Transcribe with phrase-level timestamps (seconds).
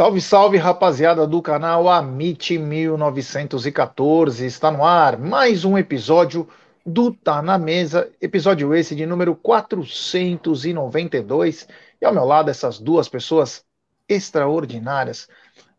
[0.00, 4.46] Salve, salve, rapaziada do canal Amit 1914.
[4.46, 6.48] Está no ar mais um episódio
[6.86, 11.68] do Tá na Mesa, episódio esse de número 492.
[12.00, 13.62] E ao meu lado, essas duas pessoas
[14.08, 15.28] extraordinárias.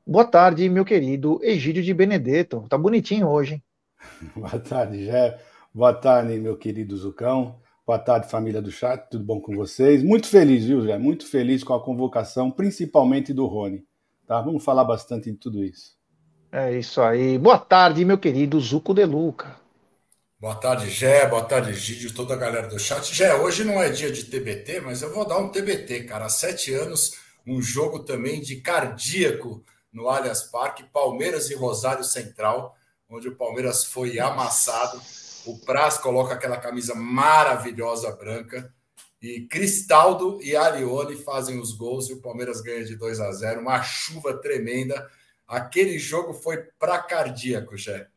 [0.05, 2.67] Boa tarde, meu querido Egídio de Benedetto.
[2.69, 3.63] Tá bonitinho hoje, hein?
[4.37, 5.39] Boa tarde, Jé.
[5.73, 7.59] Boa tarde, meu querido Zucão.
[7.87, 9.09] Boa tarde, família do chat.
[9.09, 10.03] Tudo bom com vocês?
[10.03, 10.95] Muito feliz, viu, Jé?
[10.99, 13.83] Muito feliz com a convocação, principalmente do Rony.
[14.31, 14.39] Tá?
[14.39, 15.93] Vamos falar bastante de tudo isso.
[16.53, 17.37] É isso aí.
[17.37, 19.59] Boa tarde, meu querido Zuco de Luca.
[20.39, 21.27] Boa tarde, Gé.
[21.27, 23.13] Boa tarde, Gídio, toda a galera do chat.
[23.13, 26.27] Gé, hoje não é dia de TBT, mas eu vou dar um TBT, cara.
[26.27, 27.11] Há sete anos,
[27.45, 32.73] um jogo também de cardíaco no Allianz Parque, Palmeiras e Rosário Central,
[33.09, 35.01] onde o Palmeiras foi amassado.
[35.45, 38.73] O Praz coloca aquela camisa maravilhosa branca.
[39.21, 43.61] E Cristaldo e Alione fazem os gols e o Palmeiras ganha de 2 a 0.
[43.61, 45.07] Uma chuva tremenda.
[45.47, 48.07] Aquele jogo foi para cardíaco, Jé.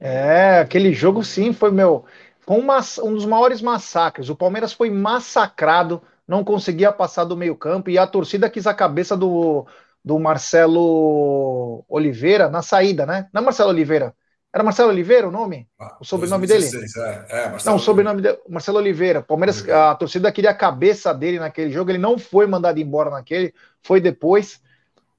[0.00, 2.04] É, aquele jogo sim foi meu.
[2.40, 2.66] Foi um,
[3.04, 4.28] um dos maiores massacres.
[4.28, 9.16] O Palmeiras foi massacrado, não conseguia passar do meio-campo e a torcida quis a cabeça
[9.16, 9.64] do,
[10.04, 13.28] do Marcelo Oliveira na saída, né?
[13.32, 14.14] Não é Marcelo Oliveira,
[14.52, 15.68] era Marcelo Oliveira o nome?
[15.78, 17.26] Ah, o sobrenome 2016, dele?
[17.30, 19.22] É, é Marcelo não, o sobrenome dele, Marcelo Oliveira.
[19.22, 21.90] Palmeiras, a torcida queria a cabeça dele naquele jogo.
[21.90, 24.60] Ele não foi mandado embora naquele, foi depois.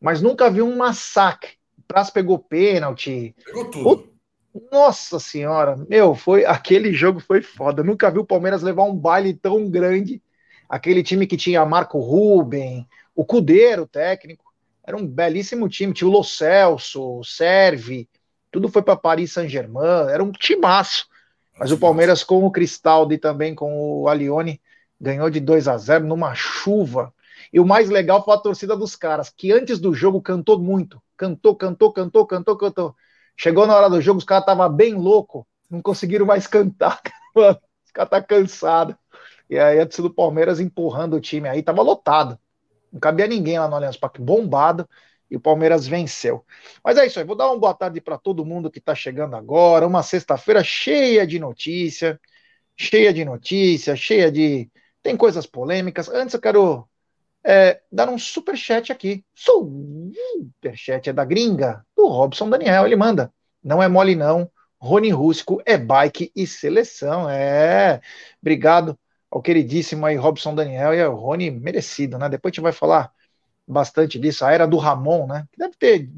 [0.02, 1.52] Mas nunca vi um massacre.
[1.78, 3.34] O Praz pegou pênalti.
[3.46, 4.12] Pegou tudo.
[4.54, 7.82] O, nossa senhora, meu, foi aquele jogo foi foda.
[7.84, 10.22] Nunca vi o Palmeiras levar um baile tão grande.
[10.68, 14.44] Aquele time que tinha Marco Ruben, o Cudeiro, técnico.
[14.86, 15.94] Era um belíssimo time.
[15.94, 18.10] Tinha o Lo Celso, o Serve
[18.52, 21.08] tudo foi para Paris Saint-Germain, era um timaço.
[21.58, 24.62] Mas o Palmeiras com o Cristaldo e também com o Alione
[25.00, 27.14] ganhou de 2 a 0 numa chuva.
[27.54, 31.02] E o mais legal foi a torcida dos caras, que antes do jogo cantou muito.
[31.18, 32.96] Cantou, cantou, cantou, cantou, cantou.
[33.38, 37.02] Chegou na hora do jogo, os caras estavam bem louco, não conseguiram mais cantar.
[37.36, 38.98] os caras tá cansado.
[39.50, 42.38] E aí a torcida do Palmeiras empurrando o time aí, tava lotado.
[42.92, 44.88] Não cabia ninguém lá no Allianz Parque, bombado
[45.32, 46.46] e o Palmeiras venceu.
[46.84, 49.36] Mas é isso aí, vou dar uma boa tarde para todo mundo que está chegando
[49.36, 49.88] agora.
[49.88, 52.20] Uma sexta-feira cheia de notícia,
[52.76, 54.70] cheia de notícia, cheia de.
[55.02, 56.10] Tem coisas polêmicas.
[56.10, 56.88] Antes eu quero
[57.44, 59.24] é, dar um super chat aqui.
[59.34, 62.86] Super chat é da gringa, do Robson Daniel.
[62.86, 63.34] Ele manda.
[63.64, 64.52] Não é mole, não.
[64.80, 67.30] Rony Rústico é bike e seleção.
[67.30, 68.02] É.
[68.42, 69.00] Obrigado
[69.30, 72.28] ao queridíssimo aí, Robson Daniel e ao Rony, merecido, né?
[72.28, 73.14] Depois a gente vai falar
[73.72, 75.48] bastante disso, a era do Ramon, né?
[75.52, 76.10] Que deve ter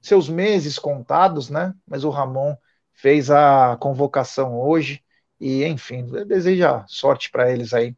[0.00, 1.74] seus meses contados, né?
[1.86, 2.56] Mas o Ramon
[2.92, 5.02] fez a convocação hoje
[5.40, 7.96] e, enfim, deseja sorte para eles aí.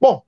[0.00, 0.24] Bom,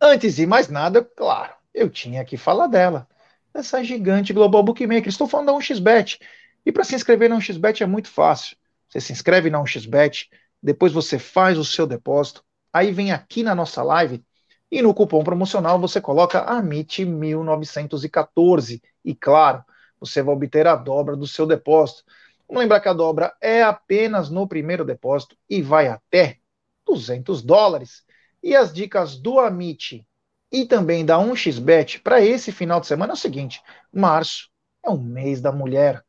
[0.00, 3.08] antes de mais nada, claro, eu tinha que falar dela,
[3.54, 5.08] essa gigante Global Bookmaker.
[5.08, 6.18] Estou falando da 1xBet.
[6.64, 8.56] E para se inscrever na 1xBet é muito fácil.
[8.88, 10.28] Você se inscreve na 1xBet,
[10.62, 14.24] depois você faz o seu depósito, aí vem aqui na nossa live
[14.70, 19.64] e no cupom promocional você coloca AMIT1914 e claro,
[19.98, 22.04] você vai obter a dobra do seu depósito.
[22.48, 26.38] Vamos lembrar que a dobra é apenas no primeiro depósito e vai até
[26.86, 28.04] 200 dólares.
[28.42, 30.06] E as dicas do Amit
[30.50, 33.62] e também da 1xBet para esse final de semana é o seguinte:
[33.92, 34.48] março
[34.84, 36.04] é o mês da mulher.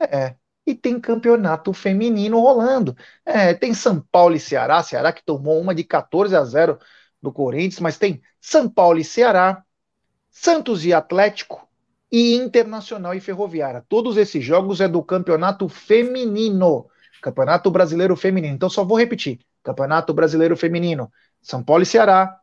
[0.00, 0.34] É,
[0.66, 2.96] e tem campeonato feminino rolando.
[3.24, 6.78] É, tem São Paulo e Ceará, Ceará que tomou uma de 14 a 0
[7.22, 9.64] do Corinthians, mas tem São Paulo e Ceará,
[10.30, 11.68] Santos e Atlético
[12.10, 13.84] e Internacional e Ferroviária.
[13.88, 16.88] Todos esses jogos é do Campeonato Feminino,
[17.22, 18.54] Campeonato Brasileiro Feminino.
[18.54, 22.38] Então só vou repetir: Campeonato Brasileiro Feminino, São Paulo e Ceará,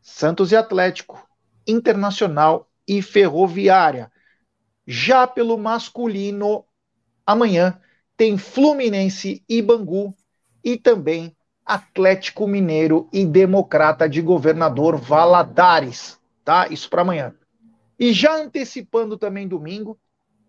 [0.00, 1.28] Santos e Atlético,
[1.66, 4.10] Internacional e Ferroviária.
[4.86, 6.64] Já pelo masculino,
[7.26, 7.80] amanhã
[8.16, 10.14] tem Fluminense e Bangu
[10.62, 16.68] e também Atlético Mineiro e Democrata de Governador Valadares, tá?
[16.68, 17.34] Isso para amanhã.
[17.98, 19.98] E já antecipando também domingo,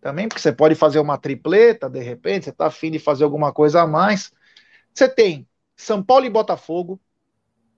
[0.01, 3.53] também porque você pode fazer uma tripleta, de repente, você tá afim de fazer alguma
[3.53, 4.31] coisa a mais.
[4.93, 6.99] Você tem São Paulo e Botafogo,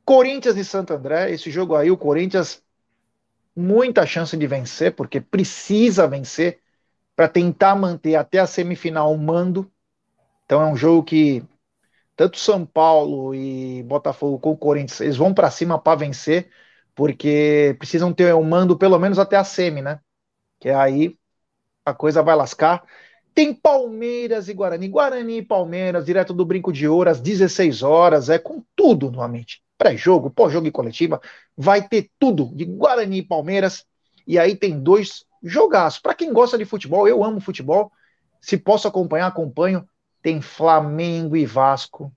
[0.03, 1.31] Corinthians e Santo André.
[1.31, 2.63] Esse jogo aí, o Corinthians
[3.55, 6.59] muita chance de vencer, porque precisa vencer
[7.15, 9.71] para tentar manter até a semifinal o mando.
[10.45, 11.43] Então é um jogo que
[12.17, 16.49] tanto São Paulo e Botafogo com o Corinthians, eles vão para cima para vencer,
[16.95, 19.99] porque precisam ter um mando pelo menos até a semi, né?
[20.59, 21.15] Que aí
[21.85, 22.83] a coisa vai lascar.
[23.35, 28.29] Tem Palmeiras e Guarani, Guarani e Palmeiras, direto do Brinco de Ouro, às 16 horas,
[28.29, 29.61] é com tudo novamente.
[29.77, 31.21] Pré-jogo, pós-jogo e coletiva,
[31.55, 33.85] vai ter tudo de Guarani e Palmeiras.
[34.25, 36.01] E aí tem dois jogaço.
[36.01, 37.91] Para quem gosta de futebol, eu amo futebol.
[38.41, 39.87] Se posso acompanhar, acompanho.
[40.27, 42.11] Tem Flamengo e Vasco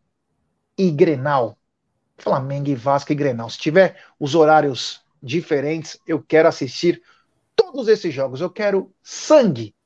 [0.77, 1.57] e Grenal.
[2.19, 3.49] Flamengo e Vasco e Grenal.
[3.49, 7.01] Se tiver os horários diferentes, eu quero assistir
[7.55, 8.41] todos esses jogos.
[8.41, 9.77] Eu quero sangue.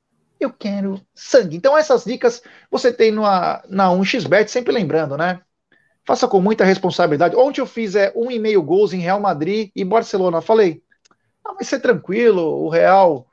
[0.41, 1.55] Eu quero sangue.
[1.55, 5.43] Então, essas dicas você tem na, na 1xBet, sempre lembrando, né?
[6.03, 7.37] Faça com muita responsabilidade.
[7.37, 10.41] Ontem eu fiz é, um e meio gols em Real Madrid e Barcelona.
[10.41, 10.83] Falei,
[11.45, 13.27] ah, vai ser tranquilo, o Real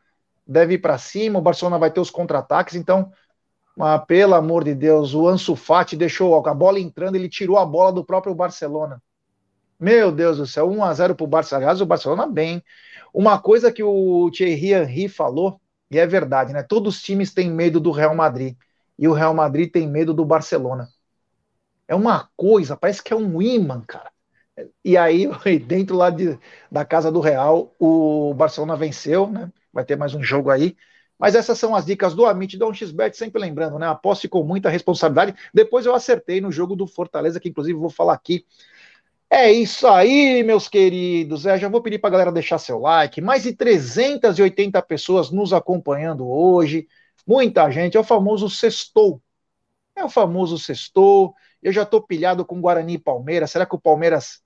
[0.46, 3.10] deve ir para cima, o Barcelona vai ter os contra-ataques, então,
[3.76, 7.66] mas, pelo amor de Deus, o Ansu Fati deixou a bola entrando, ele tirou a
[7.66, 9.02] bola do próprio Barcelona.
[9.80, 11.66] Meu Deus do céu, 1 a 0 para o Barcelona.
[11.66, 12.64] Aliás, o Barcelona bem.
[13.14, 15.60] Uma coisa que o Thierry Henry falou,
[15.90, 16.64] e é verdade, né?
[16.64, 18.56] Todos os times têm medo do Real Madrid.
[18.98, 20.88] E o Real Madrid tem medo do Barcelona.
[21.88, 24.12] É uma coisa, parece que é um imã, cara.
[24.84, 25.28] E aí,
[25.68, 26.38] dentro lá de,
[26.72, 29.52] da casa do Real, o Barcelona venceu, né?
[29.74, 30.76] Vai ter mais um jogo aí.
[31.22, 33.88] Mas essas são as dicas do Amit da 1xBet, sempre lembrando, né?
[33.88, 35.36] Aposte com muita responsabilidade.
[35.54, 38.44] Depois eu acertei no jogo do Fortaleza, que inclusive vou falar aqui
[39.34, 41.46] é isso aí, meus queridos.
[41.46, 43.22] É, já vou pedir para a galera deixar seu like.
[43.22, 46.86] Mais de 380 pessoas nos acompanhando hoje.
[47.26, 47.96] Muita gente.
[47.96, 49.22] É o famoso sextou.
[49.96, 51.34] É o famoso sextou.
[51.64, 53.52] Eu já estou pilhado com Guarani e Palmeiras.
[53.52, 54.42] Será que o Palmeiras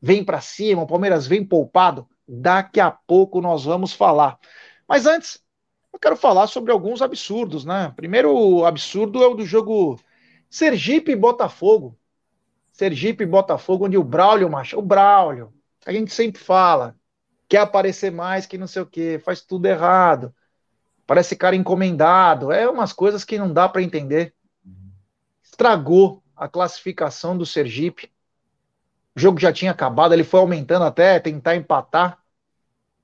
[0.00, 0.82] vem para cima?
[0.82, 2.08] O Palmeiras vem poupado?
[2.28, 4.38] Daqui a pouco nós vamos falar.
[4.86, 5.42] Mas antes,
[5.92, 7.92] eu quero falar sobre alguns absurdos, né?
[7.96, 9.98] Primeiro absurdo é o do jogo
[10.48, 11.98] Sergipe Botafogo.
[12.72, 15.52] Sergipe Botafogo, onde o Braulio, macho, o Braulio,
[15.84, 16.96] a gente sempre fala,
[17.48, 20.32] quer aparecer mais que não sei o que, faz tudo errado,
[21.04, 24.32] parece cara encomendado, é umas coisas que não dá para entender.
[25.42, 28.12] Estragou a classificação do Sergipe.
[29.16, 32.22] O jogo já tinha acabado, ele foi aumentando até tentar empatar.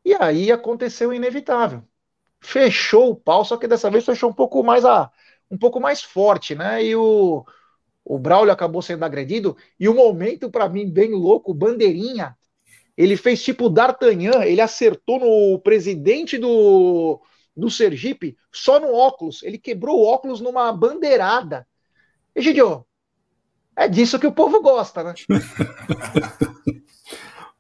[0.05, 1.83] E aí aconteceu o inevitável.
[2.44, 5.11] Fechou o pau, só que dessa vez fechou um pouco mais a
[5.50, 6.85] um pouco mais forte, né?
[6.85, 7.44] E o
[8.05, 12.37] o Braulio acabou sendo agredido, e o momento para mim bem louco, bandeirinha,
[12.94, 17.19] ele fez tipo D'Artagnan, ele acertou no presidente do,
[17.56, 21.67] do Sergipe só no óculos, ele quebrou o óculos numa bandeirada.
[22.35, 22.85] Egidio,
[23.75, 25.14] é disso que o povo gosta, né?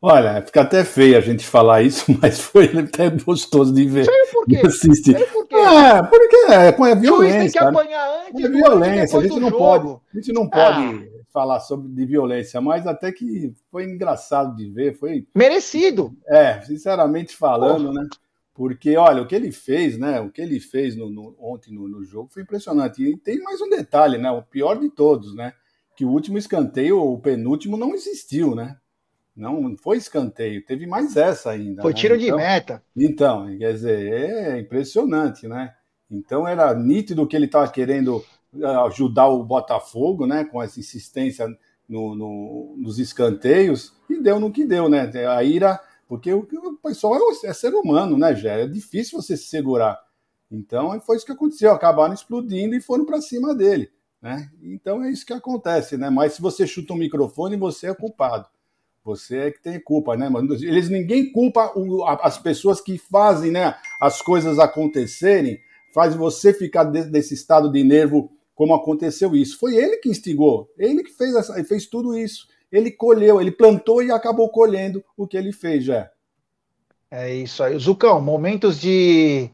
[0.06, 4.04] Olha, fica até feio a gente falar isso, mas foi até gostoso de ver.
[4.04, 4.60] Sei por quê.
[4.62, 5.14] Assistir.
[5.32, 5.56] Por quê.
[5.56, 7.40] É, porque é, com a violência.
[7.40, 8.44] Tem que apanhar antes.
[8.44, 9.18] É violência.
[9.18, 11.22] A gente não pode, a gente não pode ah.
[11.32, 16.14] falar sobre de violência, mas até que foi engraçado de ver, foi merecido.
[16.28, 18.02] É, sinceramente falando, Porra.
[18.02, 18.08] né?
[18.52, 20.20] Porque olha o que ele fez, né?
[20.20, 23.02] O que ele fez no, no ontem no, no jogo foi impressionante.
[23.02, 24.30] E tem mais um detalhe, né?
[24.30, 25.54] O pior de todos, né?
[25.96, 28.76] Que o último escanteio, o penúltimo, não existiu, né?
[29.36, 31.82] Não foi escanteio, teve mais essa ainda.
[31.82, 31.98] Foi né?
[31.98, 32.82] tiro de então, meta.
[32.96, 35.74] Então, quer dizer, é impressionante, né?
[36.10, 38.24] Então era nítido que ele estava querendo
[38.62, 40.44] ah, ajudar o Botafogo, né?
[40.44, 41.48] Com essa insistência
[41.88, 45.10] no, no, nos escanteios, e deu no que deu, né?
[45.28, 48.62] A ira, porque o, o pessoal é, é ser humano, né, Gé?
[48.62, 49.98] É difícil você se segurar.
[50.50, 53.90] Então foi isso que aconteceu, acabaram explodindo e foram para cima dele.
[54.22, 54.48] Né?
[54.62, 56.08] Então é isso que acontece, né?
[56.08, 58.48] Mas se você chuta um microfone, você é culpado.
[59.04, 60.54] Você é que tem culpa, né, mano?
[60.54, 65.60] Eles ninguém culpa o, as pessoas que fazem, né, as coisas acontecerem,
[65.92, 69.58] faz você ficar de, desse estado de nervo como aconteceu isso.
[69.58, 72.48] Foi ele que instigou, ele que fez essa, fez tudo isso.
[72.72, 76.10] Ele colheu, ele plantou e acabou colhendo o que ele fez, já.
[77.10, 78.22] É isso aí, Zucão.
[78.22, 79.50] Momentos de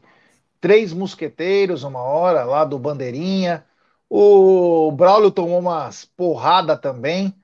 [0.61, 3.65] três mosqueteiros, uma hora lá do bandeirinha.
[4.09, 7.35] O Braulio tomou umas porrada também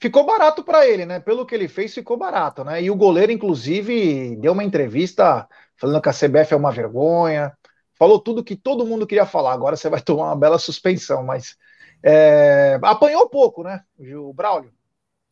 [0.00, 1.20] ficou barato para ele, né?
[1.20, 2.82] Pelo que ele fez, ficou barato, né?
[2.82, 7.52] E o goleiro, inclusive, deu uma entrevista falando que a CBF é uma vergonha,
[7.94, 9.52] falou tudo que todo mundo queria falar.
[9.52, 11.56] Agora você vai tomar uma bela suspensão, mas
[12.02, 12.78] é...
[12.82, 13.82] apanhou pouco, né?
[13.98, 14.72] O Braulio.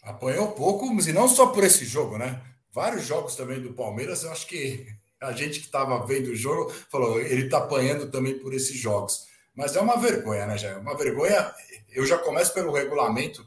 [0.02, 2.40] Apanhou pouco, mas e não só por esse jogo, né?
[2.73, 4.87] Vários jogos também do Palmeiras, eu acho que
[5.20, 9.26] a gente que estava vendo o jogo falou, ele está apanhando também por esses jogos.
[9.54, 10.56] Mas é uma vergonha, né?
[10.62, 11.50] É uma vergonha.
[11.90, 13.44] Eu já começo pelo regulamento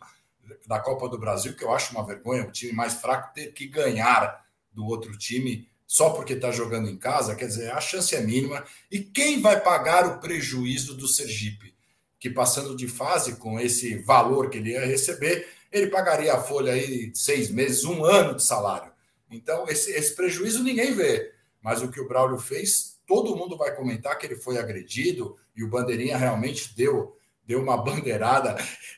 [0.68, 3.68] da Copa do Brasil, que eu acho uma vergonha, o time mais fraco ter que
[3.68, 8.22] ganhar do outro time só porque está jogando em casa, quer dizer, a chance é
[8.22, 8.64] mínima.
[8.92, 11.76] E quem vai pagar o prejuízo do Sergipe?
[12.20, 16.74] Que passando de fase com esse valor que ele ia receber, ele pagaria a folha
[16.74, 18.92] aí seis meses, um ano de salário.
[19.32, 21.34] Então, esse, esse prejuízo ninguém vê.
[21.60, 25.64] Mas o que o Braulio fez, todo mundo vai comentar que ele foi agredido e
[25.64, 28.56] o Bandeirinha realmente deu, deu uma bandeirada.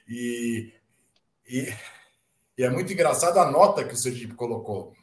[0.10, 0.74] E
[1.52, 1.74] e,
[2.58, 4.94] e é muito engraçado a nota que o Sergipe colocou.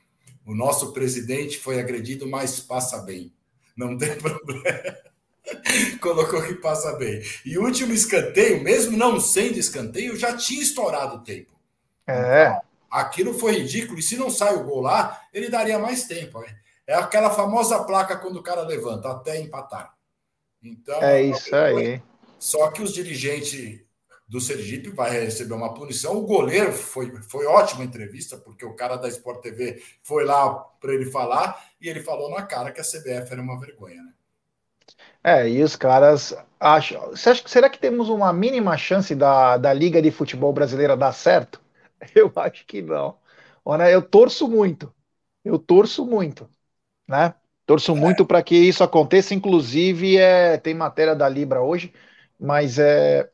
[0.46, 3.34] O nosso presidente foi agredido, mas passa bem.
[3.76, 4.96] Não tem problema.
[6.00, 7.22] Colocou que passa bem.
[7.44, 11.52] E o último escanteio, mesmo não sendo escanteio, já tinha estourado o tempo.
[12.06, 12.46] É.
[12.46, 13.98] Então, aquilo foi ridículo.
[13.98, 16.40] E se não sai o gol lá, ele daria mais tempo.
[16.40, 16.56] Né?
[16.86, 19.94] É aquela famosa placa quando o cara levanta, até empatar.
[20.62, 22.02] Então, é isso aí.
[22.38, 23.80] Só que os dirigentes
[24.28, 26.16] do Sergipe vai receber uma punição.
[26.16, 30.92] O goleiro foi, foi ótima entrevista, porque o cara da Sport TV foi lá para
[30.94, 34.12] ele falar e ele falou na cara que a CBF era uma vergonha, né?
[35.22, 37.10] É, e os caras acham.
[37.10, 41.12] Você acha, será que temos uma mínima chance da, da Liga de Futebol Brasileira dar
[41.12, 41.60] certo?
[42.14, 43.18] Eu acho que não.
[43.64, 44.94] Olha, eu torço muito.
[45.44, 46.50] Eu torço muito,
[47.08, 47.34] né?
[47.66, 47.94] Torço é.
[47.94, 49.34] muito para que isso aconteça.
[49.34, 51.92] Inclusive, é, tem matéria da Libra hoje,
[52.38, 53.30] mas é,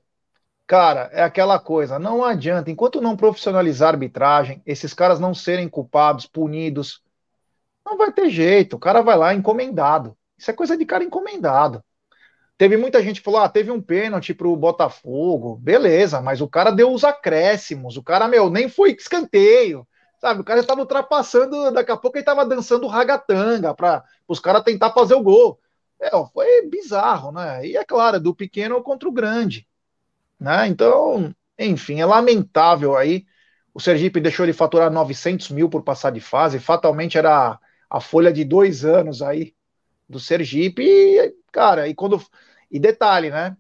[0.67, 1.99] cara, é aquela coisa.
[1.99, 7.03] Não adianta, enquanto não profissionalizar a arbitragem, esses caras não serem culpados, punidos,
[7.85, 8.77] não vai ter jeito.
[8.77, 10.17] O cara vai lá encomendado.
[10.39, 11.83] Isso é coisa de cara encomendado.
[12.57, 15.57] Teve muita gente que falou: ah, teve um pênalti pro Botafogo.
[15.57, 17.97] Beleza, mas o cara deu os acréscimos.
[17.97, 19.87] O cara, meu, nem foi escanteio.
[20.21, 24.63] Sabe, o cara estava ultrapassando, daqui a pouco ele estava dançando ragatanga para os caras
[24.63, 25.61] tentar fazer o gol.
[26.01, 27.67] É, foi bizarro, né?
[27.67, 29.67] E é claro, do pequeno contra o grande.
[30.45, 30.67] Né?
[30.69, 33.25] Então, enfim, é lamentável aí.
[33.73, 36.59] O Sergipe deixou de faturar 900 mil por passar de fase.
[36.61, 37.59] Fatalmente era
[37.89, 39.55] a folha de dois anos aí
[40.09, 40.83] do Sergipe.
[40.85, 42.23] E, cara, e quando.
[42.71, 43.57] E detalhe, né?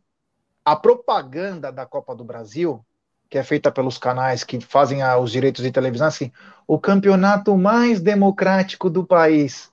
[0.64, 2.84] A propaganda da Copa do Brasil,
[3.30, 6.32] que é feita pelos canais que fazem a, os direitos de televisão, assim,
[6.66, 9.72] o campeonato mais democrático do país.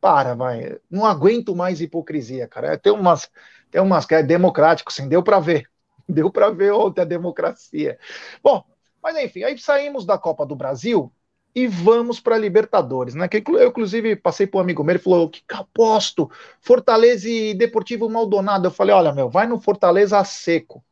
[0.00, 0.78] Para, vai.
[0.90, 2.78] Não aguento mais hipocrisia, cara.
[2.78, 3.30] Tem umas,
[3.70, 5.68] tem umas que é democrático, sim, deu para ver.
[6.08, 7.98] Deu para ver ontem a democracia.
[8.42, 8.64] Bom,
[9.02, 11.12] mas enfim, aí saímos da Copa do Brasil
[11.54, 13.26] e vamos para Libertadores, né?
[13.26, 18.08] Que eu, inclusive, passei para um amigo meu, ele falou: que aposto, Fortaleza e Deportivo
[18.08, 18.68] Maldonado.
[18.68, 20.84] Eu falei: olha, meu, vai no Fortaleza a seco.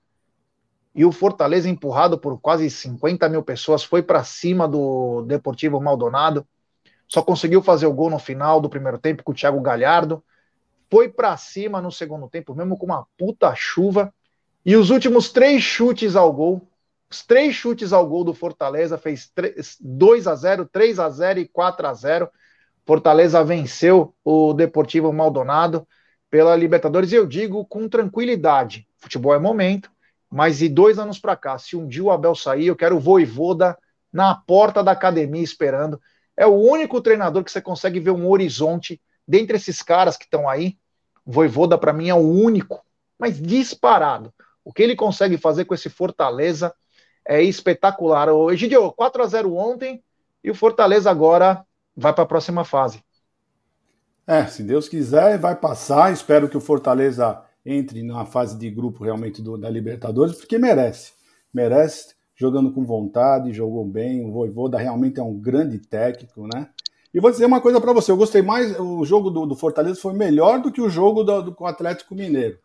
[0.95, 6.47] E o Fortaleza, empurrado por quase 50 mil pessoas, foi para cima do Deportivo Maldonado.
[7.07, 10.25] Só conseguiu fazer o gol no final do primeiro tempo com o Thiago Galhardo.
[10.91, 14.13] Foi para cima no segundo tempo, mesmo com uma puta chuva.
[14.67, 16.69] E os últimos três chutes ao gol
[17.11, 21.41] os três chutes ao gol do Fortaleza fez 3, 2 a 0, 3 a 0
[21.41, 22.29] e 4 a 0.
[22.85, 25.87] Fortaleza venceu o Deportivo Maldonado
[26.29, 28.87] pela Libertadores e eu digo com tranquilidade.
[28.97, 29.91] Futebol é momento,
[30.29, 33.01] mas de dois anos para cá, se um dia o Abel sair, eu quero o
[33.01, 33.79] Voivoda
[34.13, 36.01] na porta da academia esperando.
[36.37, 40.49] É o único treinador que você consegue ver um horizonte dentre esses caras que estão
[40.49, 40.77] aí.
[41.25, 42.85] Voivoda para mim é o único,
[43.19, 44.33] mas disparado.
[44.67, 46.75] O que ele consegue fazer com esse Fortaleza
[47.25, 48.29] é espetacular.
[48.31, 50.03] O Egidio, 4 a 0 ontem
[50.43, 51.65] e o Fortaleza agora
[51.97, 53.01] vai para a próxima fase.
[54.27, 56.13] É, se Deus quiser, vai passar.
[56.13, 61.13] Espero que o Fortaleza entre na fase de grupo realmente do, da Libertadores, porque merece.
[61.55, 64.25] Merece, jogando com vontade, jogou bem.
[64.25, 66.69] O Voivoda realmente é um grande técnico, né?
[67.15, 68.77] E vou dizer uma coisa para você: eu gostei mais.
[68.81, 72.17] O jogo do, do, Fortaleza foi melhor do que o jogo do, do, com Atlético
[72.17, 72.59] Mineiro.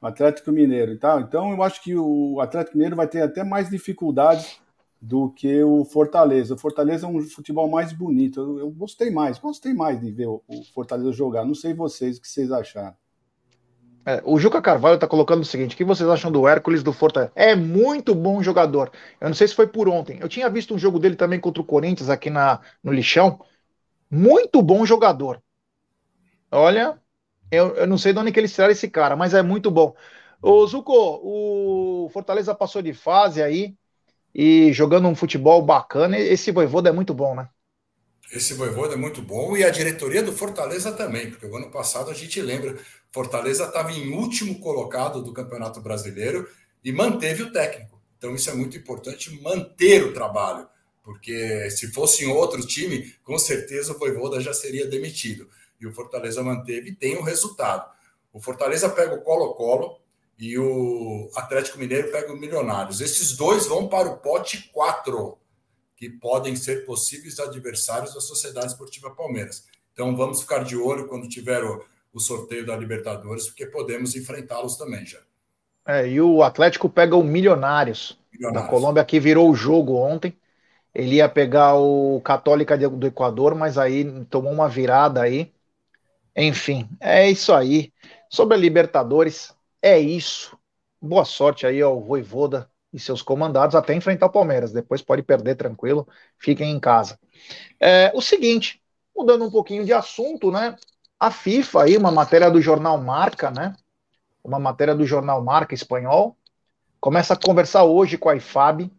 [0.00, 1.20] Atlético Mineiro e tal.
[1.20, 4.60] Então eu acho que o Atlético Mineiro vai ter até mais dificuldades
[5.00, 6.54] do que o Fortaleza.
[6.54, 8.40] O Fortaleza é um futebol mais bonito.
[8.40, 11.44] Eu, eu gostei mais, gostei mais de ver o, o, Fortaleza jogar.
[11.44, 12.94] Não sei vocês o que vocês acharam.
[14.04, 16.92] É, o Juca Carvalho está colocando o seguinte: o que vocês acham do Hércules do
[16.92, 17.32] Fortaleza?
[17.34, 18.90] É muito bom jogador.
[19.20, 20.18] Eu não sei se foi por ontem.
[20.20, 23.40] Eu tinha visto um jogo dele também contra o Corinthians aqui na, no Lixão.
[24.10, 25.42] Muito bom jogador.
[26.50, 27.00] Olha,
[27.50, 29.94] eu, eu não sei de onde que eles tiraram esse cara, mas é muito bom.
[30.42, 33.74] Ô, Zuko, o Fortaleza passou de fase aí
[34.34, 36.18] e jogando um futebol bacana.
[36.18, 37.48] Esse Voivoda é muito bom, né?
[38.32, 42.10] Esse Voivoda é muito bom e a diretoria do Fortaleza também, porque o ano passado
[42.10, 42.76] a gente lembra,
[43.12, 46.48] Fortaleza estava em último colocado do Campeonato Brasileiro
[46.84, 48.00] e manteve o técnico.
[48.18, 50.66] Então isso é muito importante, manter o trabalho,
[51.04, 55.48] porque se fosse em outro time, com certeza o Voivoda já seria demitido
[55.80, 57.90] e o Fortaleza manteve e tem o um resultado.
[58.32, 59.98] O Fortaleza pega o Colo-Colo
[60.38, 63.00] e o Atlético Mineiro pega o Milionários.
[63.00, 65.38] Esses dois vão para o pote 4,
[65.96, 69.64] que podem ser possíveis adversários da Sociedade Esportiva Palmeiras.
[69.92, 74.76] Então vamos ficar de olho quando tiver o, o sorteio da Libertadores, porque podemos enfrentá-los
[74.76, 75.18] também já.
[75.86, 78.64] É, e o Atlético pega o Milionários, Milionários.
[78.64, 80.36] da Colômbia, que virou o jogo ontem.
[80.94, 85.54] Ele ia pegar o Católica do Equador, mas aí tomou uma virada aí
[86.36, 87.92] enfim, é isso aí.
[88.28, 90.56] Sobre a Libertadores, é isso.
[91.00, 94.72] Boa sorte aí ao Voivoda e seus comandados até enfrentar o Palmeiras.
[94.72, 96.06] Depois pode perder tranquilo,
[96.38, 97.18] fiquem em casa.
[97.80, 98.82] É, o seguinte,
[99.16, 100.76] mudando um pouquinho de assunto, né?
[101.18, 103.74] a FIFA aí, uma matéria do jornal Marca, né?
[104.44, 106.36] Uma matéria do jornal Marca espanhol,
[107.00, 108.90] começa a conversar hoje com a IFAB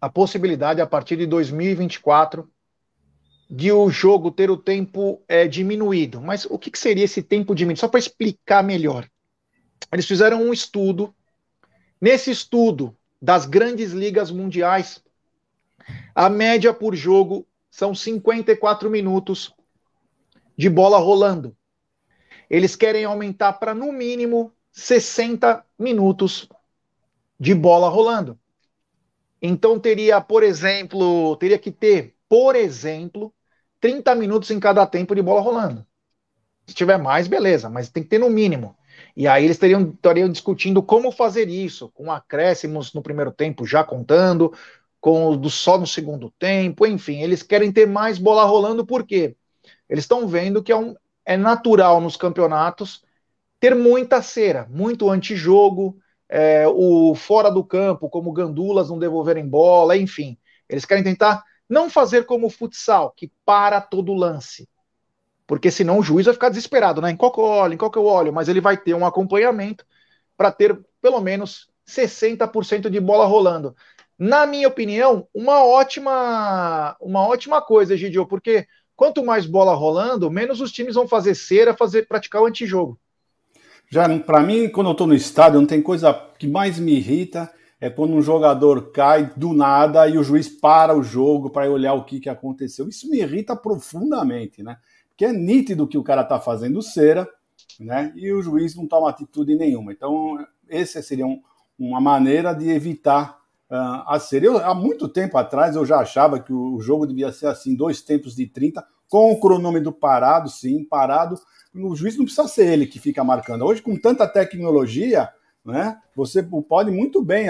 [0.00, 2.50] a possibilidade a partir de 2024
[3.54, 6.22] de o jogo ter o tempo é, diminuído.
[6.22, 7.80] Mas o que, que seria esse tempo diminuído?
[7.80, 9.06] Só para explicar melhor.
[9.92, 11.14] Eles fizeram um estudo.
[12.00, 15.04] Nesse estudo das grandes ligas mundiais,
[16.14, 19.54] a média por jogo são 54 minutos
[20.56, 21.54] de bola rolando.
[22.48, 26.48] Eles querem aumentar para no mínimo 60 minutos
[27.38, 28.38] de bola rolando.
[29.42, 33.30] Então teria, por exemplo, teria que ter, por exemplo,
[33.82, 35.84] 30 minutos em cada tempo de bola rolando.
[36.66, 38.76] Se tiver mais, beleza, mas tem que ter no mínimo.
[39.16, 43.82] E aí eles teriam, estariam discutindo como fazer isso, com acréscimos no primeiro tempo já
[43.82, 44.54] contando,
[45.00, 49.36] com do só no segundo tempo, enfim, eles querem ter mais bola rolando, por quê?
[49.88, 50.94] Eles estão vendo que é, um,
[51.26, 53.02] é natural nos campeonatos
[53.58, 55.98] ter muita cera, muito antijogo,
[56.28, 60.38] é, o fora do campo, como gandulas não devolverem bola, enfim.
[60.68, 64.68] Eles querem tentar não fazer como o futsal, que para todo lance.
[65.46, 67.10] Porque senão o juiz vai ficar desesperado, né?
[67.10, 69.06] Em qual que eu olho, em qual que eu olho, mas ele vai ter um
[69.06, 69.84] acompanhamento
[70.36, 73.74] para ter pelo menos 60% de bola rolando
[74.18, 80.60] na minha opinião, uma ótima, uma ótima coisa, Gidio, porque quanto mais bola rolando, menos
[80.60, 82.96] os times vão fazer cera, fazer praticar o antijogo.
[83.90, 87.52] Já para mim, quando eu estou no estádio, não tem coisa que mais me irrita
[87.82, 91.94] é quando um jogador cai do nada e o juiz para o jogo para olhar
[91.94, 92.88] o que, que aconteceu.
[92.88, 94.76] Isso me irrita profundamente, né?
[95.08, 97.28] Porque é nítido que o cara está fazendo cera,
[97.80, 98.12] né?
[98.14, 99.90] E o juiz não toma atitude nenhuma.
[99.90, 101.42] Então, essa seria um,
[101.76, 103.36] uma maneira de evitar
[103.68, 104.44] uh, a ser.
[104.44, 108.00] Eu, há muito tempo atrás eu já achava que o jogo devia ser assim, dois
[108.00, 111.36] tempos de 30, com o cronômetro parado, sim, parado.
[111.74, 113.64] O juiz não precisa ser ele que fica marcando.
[113.64, 115.28] Hoje, com tanta tecnologia,
[115.64, 117.46] né, você pode muito bem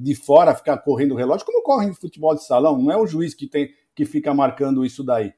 [0.00, 2.78] de fora ficar correndo o relógio, como corre em futebol de salão.
[2.78, 5.34] Não é o juiz que tem que fica marcando isso daí.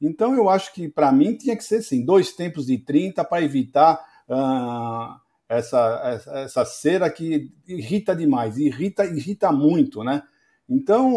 [0.00, 3.42] Então eu acho que para mim tinha que ser assim, dois tempos de 30 para
[3.42, 5.18] evitar uh,
[5.48, 10.22] essa, essa, essa cera que irrita demais, irrita, irrita muito, né?
[10.68, 11.12] Então,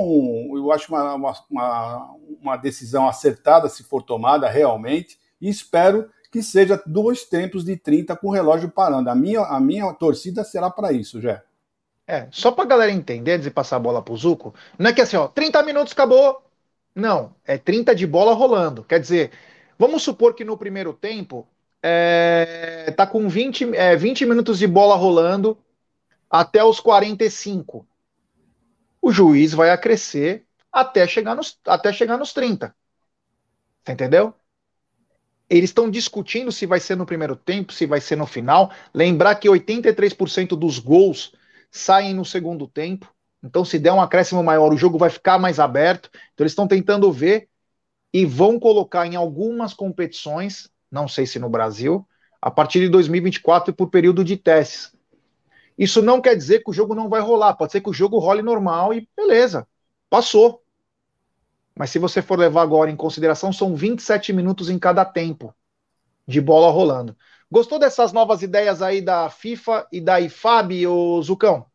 [0.55, 1.15] eu acho uma,
[1.49, 7.75] uma, uma, decisão acertada se for tomada realmente, e espero que seja dois tempos de
[7.75, 9.09] 30 com o relógio parando.
[9.09, 11.41] A minha, a minha torcida será para isso, já.
[12.05, 14.91] É, só para a galera entender, antes de passar a bola para o Zuco, não
[14.91, 16.43] é que assim, ó, 30 minutos acabou.
[16.93, 18.83] Não, é 30 de bola rolando.
[18.83, 19.31] Quer dizer,
[19.79, 21.47] vamos supor que no primeiro tempo
[21.81, 25.57] é, tá com 20, é, 20 minutos de bola rolando
[26.29, 27.83] até os 45.
[29.01, 32.75] O juiz vai acrescer até chegar nos, até chegar nos 30.
[33.83, 34.35] Você entendeu?
[35.49, 38.71] Eles estão discutindo se vai ser no primeiro tempo, se vai ser no final.
[38.93, 41.33] Lembrar que 83% dos gols
[41.71, 43.13] saem no segundo tempo.
[43.43, 46.09] Então, se der um acréscimo maior, o jogo vai ficar mais aberto.
[46.33, 47.47] Então, eles estão tentando ver
[48.13, 52.07] e vão colocar em algumas competições não sei se no Brasil,
[52.41, 54.95] a partir de 2024 por período de testes.
[55.77, 58.17] Isso não quer dizer que o jogo não vai rolar, pode ser que o jogo
[58.17, 59.67] role normal e beleza,
[60.09, 60.63] passou.
[61.77, 65.53] Mas se você for levar agora em consideração, são 27 minutos em cada tempo
[66.27, 67.15] de bola rolando.
[67.49, 71.65] Gostou dessas novas ideias aí da FIFA e da IFAB, ô Zucão?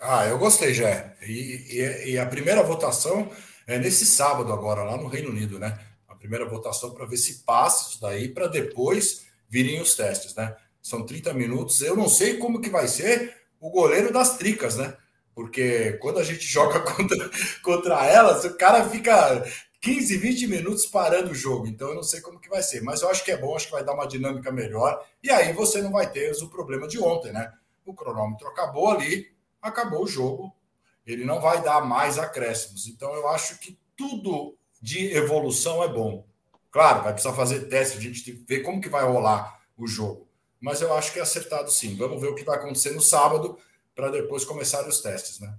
[0.00, 1.12] Ah, eu gostei, já.
[1.22, 3.28] E, e, e, a primeira votação
[3.66, 5.78] é nesse sábado agora, lá no Reino Unido, né?
[6.20, 10.54] primeira votação para ver se passa isso daí, para depois virem os testes, né?
[10.80, 11.80] São 30 minutos.
[11.80, 14.94] Eu não sei como que vai ser o goleiro das tricas, né?
[15.40, 17.30] Porque quando a gente joga contra,
[17.62, 19.42] contra elas, o cara fica
[19.80, 21.66] 15, 20 minutos parando o jogo.
[21.66, 22.82] Então eu não sei como que vai ser.
[22.82, 25.02] Mas eu acho que é bom, acho que vai dar uma dinâmica melhor.
[25.22, 27.54] E aí você não vai ter o problema de ontem, né?
[27.86, 30.54] O cronômetro acabou ali, acabou o jogo.
[31.06, 32.86] Ele não vai dar mais acréscimos.
[32.86, 36.22] Então eu acho que tudo de evolução é bom.
[36.70, 39.86] Claro, vai precisar fazer teste, a gente tem que ver como que vai rolar o
[39.86, 40.28] jogo.
[40.60, 41.96] Mas eu acho que é acertado sim.
[41.96, 43.56] Vamos ver o que vai acontecer no sábado
[43.94, 45.54] para depois começar os testes, né?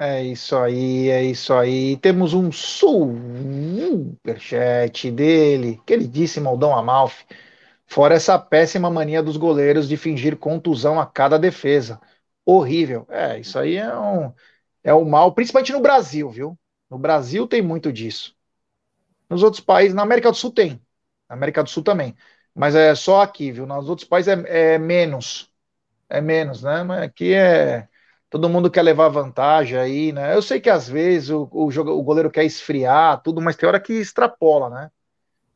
[0.00, 1.96] É isso aí, é isso aí.
[1.96, 4.00] Temos um superchat
[5.10, 7.24] dele, queridíssimo Aldão Amalfi.
[7.86, 12.00] Fora essa péssima mania dos goleiros de fingir contusão a cada defesa.
[12.44, 13.06] Horrível.
[13.10, 14.32] É, isso aí é um,
[14.84, 16.58] é um mal, principalmente no Brasil, viu?
[16.90, 18.36] No Brasil tem muito disso.
[19.30, 20.80] Nos outros países, na América do Sul tem.
[21.28, 22.16] Na América do Sul também.
[22.54, 23.66] Mas é só aqui, viu?
[23.66, 25.52] Nos outros países é, é menos.
[26.08, 26.82] É menos, né?
[26.82, 27.88] Mas aqui é.
[28.30, 30.34] Todo mundo quer levar vantagem aí, né?
[30.34, 33.80] Eu sei que às vezes o, o, o goleiro quer esfriar tudo, mas tem hora
[33.80, 34.90] que extrapola, né?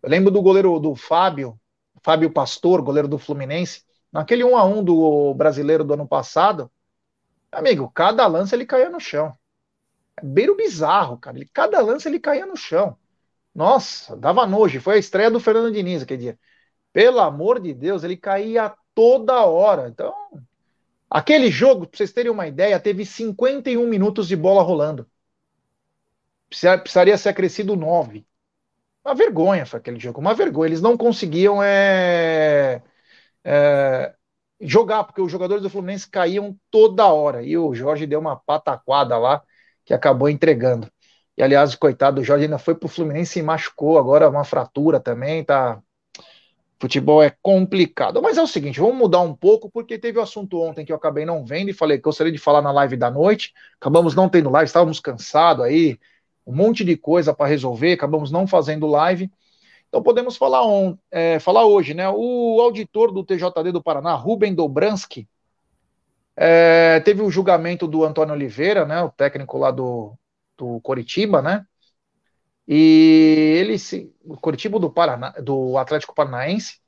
[0.03, 1.59] Eu lembro do goleiro do Fábio,
[2.03, 6.71] Fábio Pastor, goleiro do Fluminense, naquele 1 a 1 do brasileiro do ano passado.
[7.53, 9.33] Amigo, cada lance ele caía no chão.
[10.17, 11.37] É beiro bizarro, cara.
[11.37, 12.97] Ele, cada lance ele caía no chão.
[13.55, 14.81] Nossa, dava nojo.
[14.81, 16.39] Foi a estreia do Fernando Diniz aquele dia.
[16.93, 19.89] Pelo amor de Deus, ele caía toda hora.
[19.89, 20.15] Então,
[21.11, 25.07] aquele jogo, para vocês terem uma ideia, teve 51 minutos de bola rolando.
[26.49, 28.27] Precisaria ser acrescido 9.
[29.05, 30.69] Uma vergonha foi aquele jogo, uma vergonha.
[30.69, 32.83] Eles não conseguiam é,
[33.45, 34.15] é,
[34.61, 37.43] jogar, porque os jogadores do Fluminense caíam toda hora.
[37.43, 39.43] E o Jorge deu uma pataquada lá
[39.85, 40.91] que acabou entregando.
[41.37, 45.45] E aliás, coitado, o Jorge ainda foi pro Fluminense e machucou, agora uma fratura também,
[45.45, 45.83] tá.
[46.83, 48.21] Futebol é complicado.
[48.21, 50.91] Mas é o seguinte, vamos mudar um pouco, porque teve o um assunto ontem que
[50.91, 53.55] eu acabei não vendo e falei que gostaria de falar na live da noite.
[53.81, 55.97] Acabamos não tendo live, estávamos cansados aí,
[56.45, 59.31] um monte de coisa para resolver, acabamos não fazendo live.
[59.89, 62.09] Então podemos falar, on, é, falar hoje, né?
[62.09, 65.29] O auditor do TJD do Paraná, Rubem Dobransky,
[66.37, 69.01] é, teve o julgamento do Antônio Oliveira, né?
[69.05, 70.19] O técnico lá do,
[70.59, 71.65] do Coritiba, né?
[72.67, 74.13] E ele se.
[74.41, 76.79] Coritiba do Paraná, do Atlético Paranaense.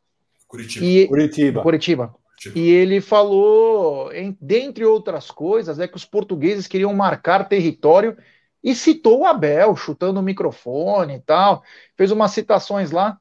[0.47, 0.85] Curitiba.
[0.85, 1.63] E, Curitiba.
[1.63, 2.09] Curitiba.
[2.09, 2.59] Curitiba.
[2.59, 8.17] E ele falou, em, dentre outras coisas, é que os portugueses queriam marcar território
[8.63, 11.63] e citou o Abel, chutando o microfone e tal.
[11.97, 13.19] Fez umas citações lá.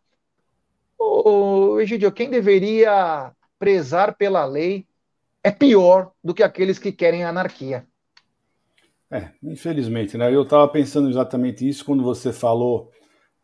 [0.97, 4.85] Ô, Egidio, quem deveria prezar pela lei
[5.43, 7.85] é pior do que aqueles que querem anarquia.
[9.13, 10.33] É, infelizmente, né?
[10.33, 12.89] Eu estava pensando exatamente isso quando você falou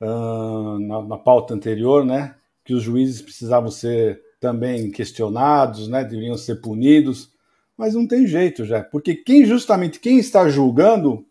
[0.02, 2.34] uh, na, na, pauta anterior, né?
[2.66, 6.04] Que os juízes precisavam ser também questionados, né?
[6.04, 7.32] Deveriam ser punidos,
[7.78, 11.24] mas não tem jeito já, porque quem justamente quem está julgando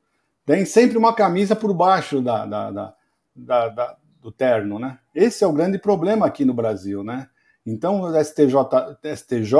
[0.46, 2.70] tem sempre uma camisa por baixo da, da,
[3.34, 5.00] da, da do terno, né?
[5.12, 7.28] Esse é o grande problema aqui no Brasil, né?
[7.66, 8.54] Então o STJ,
[9.16, 9.52] STJ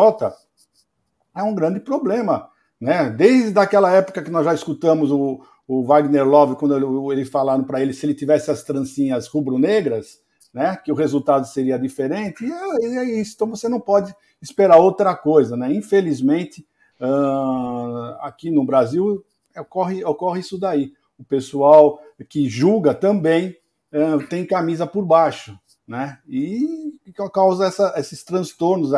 [1.35, 2.49] é um grande problema
[2.81, 3.11] né?
[3.11, 7.65] Desde aquela época que nós já escutamos o, o Wagner Love, quando ele, ele falaram
[7.65, 10.21] para ele se ele tivesse as trancinhas rubro-negras,
[10.53, 13.35] né, que o resultado seria diferente, e é, é, isso.
[13.35, 15.57] Então você não pode esperar outra coisa.
[15.57, 15.73] Né?
[15.75, 16.67] Infelizmente,
[17.01, 19.25] uh, aqui no Brasil
[19.57, 20.93] ocorre, ocorre isso daí.
[21.19, 23.57] O pessoal que julga também
[23.93, 25.59] uh, tem camisa por baixo.
[25.87, 26.19] Né?
[26.29, 26.95] E
[27.33, 28.93] causa essa, esses transtornos,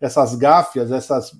[0.00, 1.32] essas gáfias, essas,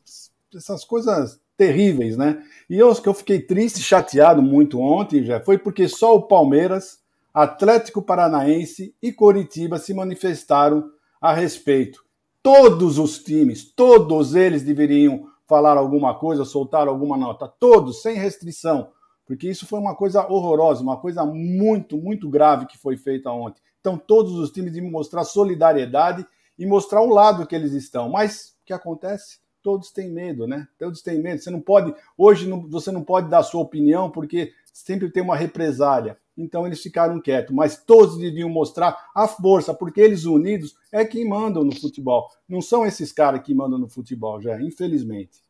[0.55, 2.43] essas coisas terríveis, né?
[2.69, 7.01] E eu que eu fiquei triste, chateado muito ontem, já foi porque só o Palmeiras,
[7.33, 10.91] Atlético Paranaense e Coritiba se manifestaram
[11.21, 12.05] a respeito.
[12.43, 18.89] Todos os times, todos eles deveriam falar alguma coisa, soltar alguma nota, todos, sem restrição,
[19.25, 23.61] porque isso foi uma coisa horrorosa, uma coisa muito, muito grave que foi feita ontem.
[23.81, 26.27] Então, todos os times devem mostrar solidariedade
[26.59, 28.09] e mostrar o lado que eles estão.
[28.09, 29.39] Mas o que acontece?
[29.67, 30.69] Todos têm medo, né?
[30.79, 31.43] Todos têm medo.
[31.43, 35.35] Você não pode, hoje não, você não pode dar sua opinião porque sempre tem uma
[35.35, 36.17] represália.
[36.39, 41.29] Então eles ficaram quietos, mas todos deviam mostrar a força, porque eles unidos é quem
[41.29, 42.29] mandam no futebol.
[42.49, 45.41] Não são esses caras que mandam no futebol, já, infelizmente.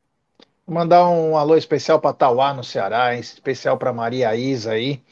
[0.67, 5.03] Mandar um alô especial para Tauá no Ceará, especial para Maria Isa aí.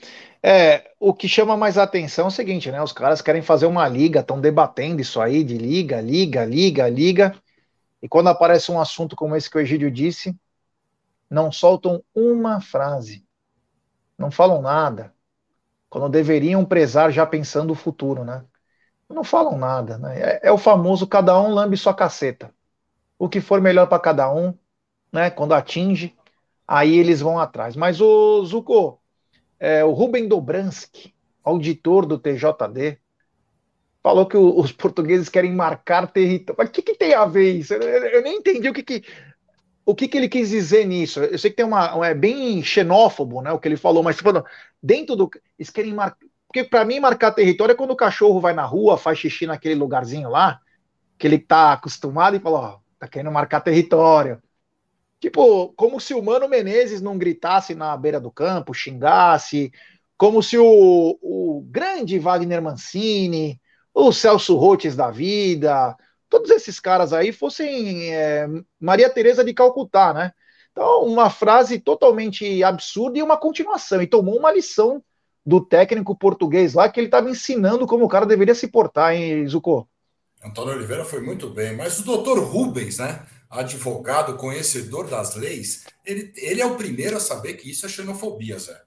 [0.43, 2.83] É, o que chama mais atenção é o seguinte, né?
[2.83, 7.35] Os caras querem fazer uma liga, estão debatendo isso aí de liga, liga, liga, liga.
[8.05, 10.38] E quando aparece um assunto como esse que o Egídio disse,
[11.31, 13.25] não soltam uma frase,
[14.19, 15.14] não falam nada,
[15.88, 18.45] quando deveriam prezar já pensando o futuro, né?
[19.09, 20.21] Não falam nada, né?
[20.21, 22.55] É, é o famoso cada um lambe sua caceta.
[23.19, 24.53] O que for melhor para cada um,
[25.11, 25.31] né?
[25.31, 26.14] Quando atinge,
[26.69, 27.75] aí eles vão atrás.
[27.75, 29.01] Mas o Zuko,
[29.59, 32.99] é, o Ruben Dobransky, auditor do TJD,
[34.05, 36.57] falou que os portugueses querem marcar território.
[36.59, 37.73] Mas o que, que, tem a ver isso?
[37.73, 39.03] Eu, eu nem entendi o que, que
[39.87, 41.21] o que, que, ele quis dizer nisso.
[41.21, 42.07] Eu sei que tem uma.
[42.07, 43.51] É bem xenófobo, né?
[43.51, 44.31] O que ele falou, mas tipo,
[44.83, 45.31] dentro do.
[45.59, 46.19] Eles querem marcar.
[46.47, 49.75] Porque para mim, marcar território é quando o cachorro vai na rua, faz xixi naquele
[49.75, 50.61] lugarzinho lá,
[51.19, 54.40] que ele tá acostumado e fala: Ó, tá querendo marcar território.
[55.19, 59.73] Tipo, como se o Mano Menezes não gritasse na beira do campo, xingasse,
[60.19, 63.59] como se o, o grande Wagner Mancini,
[63.94, 65.96] o Celso Rotes da vida,
[66.28, 68.48] todos esses caras aí fossem é,
[68.80, 70.33] Maria Teresa de Calcutá, né?
[70.72, 74.02] Então, uma frase totalmente absurda e uma continuação.
[74.02, 75.00] E tomou uma lição
[75.46, 79.46] do técnico português lá que ele estava ensinando como o cara deveria se portar, hein,
[79.46, 79.88] Zucco?
[80.44, 83.24] Antônio Oliveira foi muito bem, mas o doutor Rubens, né?
[83.48, 88.59] Advogado, conhecedor das leis, ele, ele é o primeiro a saber que isso é xenofobia,
[88.59, 88.83] Zé.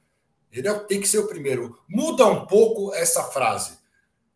[0.52, 1.80] Ele é, tem que ser o primeiro.
[1.88, 3.78] Muda um pouco essa frase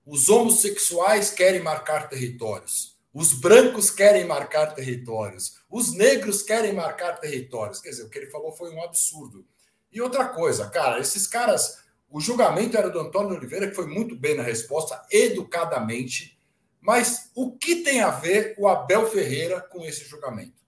[0.05, 2.97] Os homossexuais querem marcar territórios.
[3.13, 5.57] Os brancos querem marcar territórios.
[5.69, 7.81] Os negros querem marcar territórios.
[7.81, 9.45] Quer dizer, o que ele falou foi um absurdo.
[9.91, 11.79] E outra coisa, cara, esses caras.
[12.09, 16.37] O julgamento era do Antônio Oliveira, que foi muito bem na resposta, educadamente.
[16.81, 20.61] Mas o que tem a ver o Abel Ferreira com esse julgamento?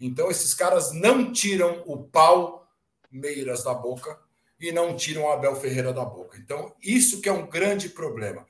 [0.00, 2.68] Então, esses caras não tiram o pau
[3.10, 4.18] Meiras da boca
[4.60, 6.36] e não tiram o Abel Ferreira da boca.
[6.36, 8.46] Então, isso que é um grande problema.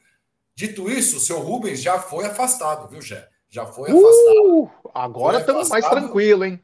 [0.58, 3.28] Dito isso, o seu Rubens já foi afastado, viu, Gé?
[3.48, 4.90] Já foi uh, afastado.
[4.92, 6.60] Agora estamos mais tranquilo, hein?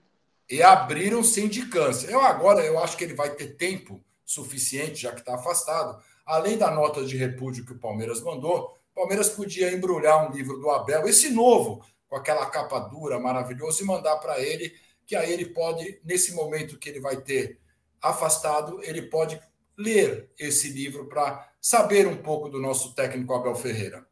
[0.51, 2.11] E abriram sindicância.
[2.11, 6.03] Eu agora eu acho que ele vai ter tempo suficiente, já que está afastado.
[6.27, 10.59] Além da nota de repúdio que o Palmeiras mandou, o Palmeiras podia embrulhar um livro
[10.59, 14.75] do Abel, esse novo, com aquela capa dura, maravilhoso, e mandar para ele,
[15.07, 17.61] que aí ele pode, nesse momento que ele vai ter
[18.03, 19.41] afastado, ele pode
[19.79, 24.07] ler esse livro para saber um pouco do nosso técnico Abel Ferreira.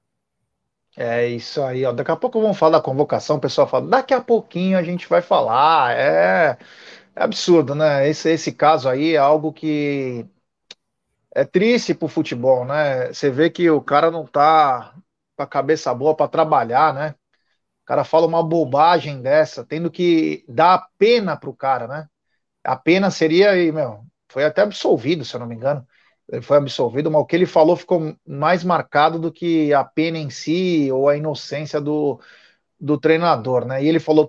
[0.96, 1.92] É isso aí, ó.
[1.92, 5.09] Daqui a pouco vamos falar da convocação, o pessoal fala, daqui a pouquinho a gente
[5.09, 5.96] vai falar.
[5.96, 6.59] É,
[7.16, 8.09] é absurdo, né?
[8.09, 10.27] Esse, esse caso aí é algo que
[11.35, 13.09] é triste pro futebol, né?
[13.12, 14.94] Você vê que o cara não tá
[15.37, 17.14] com a cabeça boa para trabalhar, né?
[17.83, 22.09] O cara fala uma bobagem dessa, tendo que dar pena pro cara, né?
[22.64, 25.87] A pena seria, meu, foi até absolvido, se eu não me engano.
[26.31, 30.18] Ele foi absolvido, mas o que ele falou ficou mais marcado do que a pena
[30.18, 32.18] em si ou a inocência do,
[32.81, 33.85] do treinador, né?
[33.85, 34.29] E ele falou: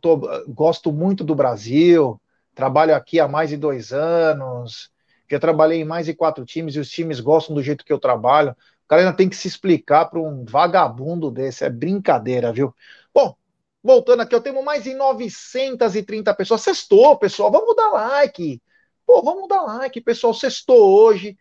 [0.50, 2.20] gosto muito do Brasil,
[2.54, 4.92] trabalho aqui há mais de dois anos,
[5.30, 8.00] já trabalhei em mais de quatro times e os times gostam do jeito que eu
[8.00, 8.52] trabalho.
[8.52, 12.76] O cara ainda tem que se explicar para um vagabundo desse, é brincadeira, viu?
[13.14, 13.36] Bom,
[13.82, 16.62] voltando aqui, eu tenho mais de 930 pessoas.
[16.62, 18.62] Sextou, pessoal, vamos dar like.
[19.06, 20.34] Pô, vamos dar like, pessoal.
[20.34, 21.38] Sextou hoje.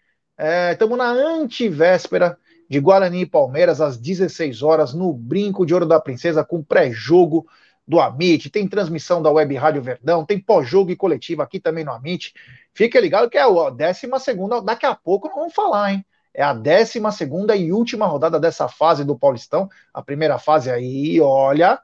[0.73, 5.87] Estamos é, na antivéspera de Guarani e Palmeiras, às 16 horas, no Brinco de Ouro
[5.87, 7.47] da Princesa, com pré-jogo
[7.87, 8.51] do Amit.
[8.51, 12.33] Tem transmissão da Web Rádio Verdão, tem pós-jogo e coletivo aqui também no Amit.
[12.73, 16.05] Fica ligado que é a 12 segunda, daqui a pouco não vamos falar, hein?
[16.35, 19.69] É a 12 segunda e última rodada dessa fase do Paulistão.
[19.93, 21.79] A primeira fase aí, olha,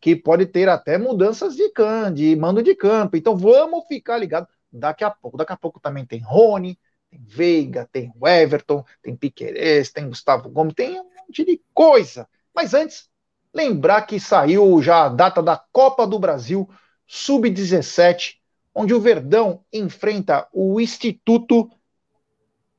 [0.00, 3.16] que pode ter até mudanças de, can, de mando de campo.
[3.16, 5.36] Então vamos ficar ligado daqui a pouco.
[5.36, 6.78] Daqui a pouco também tem Rony,
[7.10, 12.28] tem Veiga, tem o Everton, tem Piquerez, tem Gustavo Gomes, tem um monte de coisa.
[12.54, 13.10] Mas antes,
[13.52, 16.68] lembrar que saiu já a data da Copa do Brasil
[17.06, 18.36] Sub-17,
[18.74, 21.70] onde o Verdão enfrenta o Instituto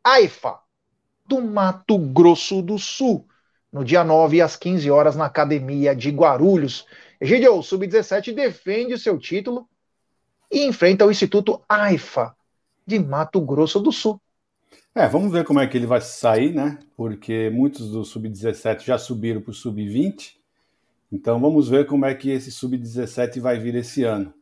[0.03, 0.59] AIFA
[1.25, 3.27] do Mato Grosso do Sul,
[3.71, 6.85] no dia 9 às 15 horas na Academia de Guarulhos.
[7.21, 9.67] Egidio, o Sub-17 defende o seu título
[10.53, 12.35] e enfrenta o Instituto AIFA
[12.85, 14.19] de Mato Grosso do Sul.
[14.95, 16.77] É, vamos ver como é que ele vai sair, né?
[16.95, 20.35] Porque muitos do Sub-17 já subiram para o Sub-20.
[21.11, 24.33] Então vamos ver como é que esse Sub-17 vai vir esse ano.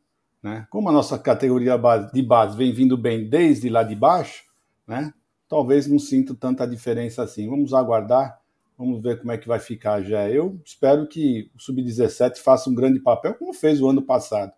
[0.43, 0.67] Né?
[0.69, 1.79] Como a nossa categoria
[2.13, 4.43] de base vem vindo bem desde lá de baixo,
[4.85, 5.13] né?
[5.47, 7.49] talvez não sinta tanta diferença assim.
[7.49, 8.41] Vamos aguardar
[8.81, 10.27] Vamos ver como é que vai ficar já.
[10.27, 14.51] Eu espero que o Sub-17 faça um grande papel, como fez o ano passado.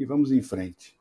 [0.00, 0.96] E vamos em frente.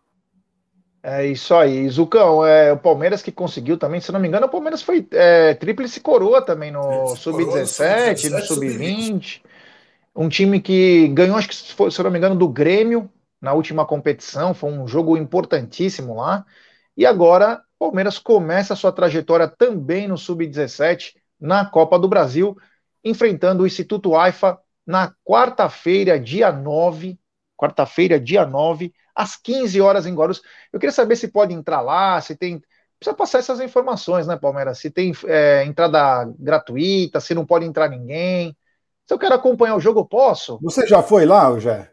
[1.02, 1.88] É isso aí.
[1.88, 5.54] Zucão, é, o Palmeiras que conseguiu também, se não me engano, o Palmeiras foi é,
[5.54, 9.42] tríplice coroa também no Sub-17, no Sub-20.
[10.14, 13.10] um time que ganhou, acho que foi, se não me engano, do Grêmio
[13.42, 14.54] na última competição.
[14.54, 16.46] Foi um jogo importantíssimo lá.
[16.98, 22.58] E agora o Palmeiras começa a sua trajetória também no Sub-17 na Copa do Brasil,
[23.02, 27.18] enfrentando o Instituto AIFA na quarta-feira, dia 9,
[27.60, 30.42] quarta-feira, dia 9, às 15 horas em Guarulhos.
[30.72, 32.62] Eu queria saber se pode entrar lá, se tem.
[32.98, 34.80] Precisa passar essas informações, né, Palmeiras?
[34.80, 38.56] Se tem é, entrada gratuita, se não pode entrar ninguém.
[39.06, 40.60] Se eu quero acompanhar o jogo, eu posso.
[40.62, 41.90] Você já foi lá, Jé?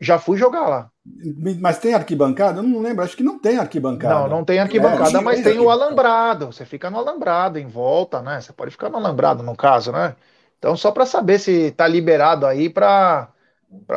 [0.00, 0.90] Já fui jogar lá.
[1.60, 2.60] Mas tem arquibancada?
[2.60, 4.14] Eu não lembro, acho que não tem arquibancada.
[4.14, 6.46] Não, não tem arquibancada, é, mas tem o alambrado.
[6.46, 8.40] Você fica no alambrado em volta, né?
[8.40, 10.14] Você pode ficar no alambrado, no caso, né?
[10.58, 13.28] Então, só para saber se tá liberado aí para.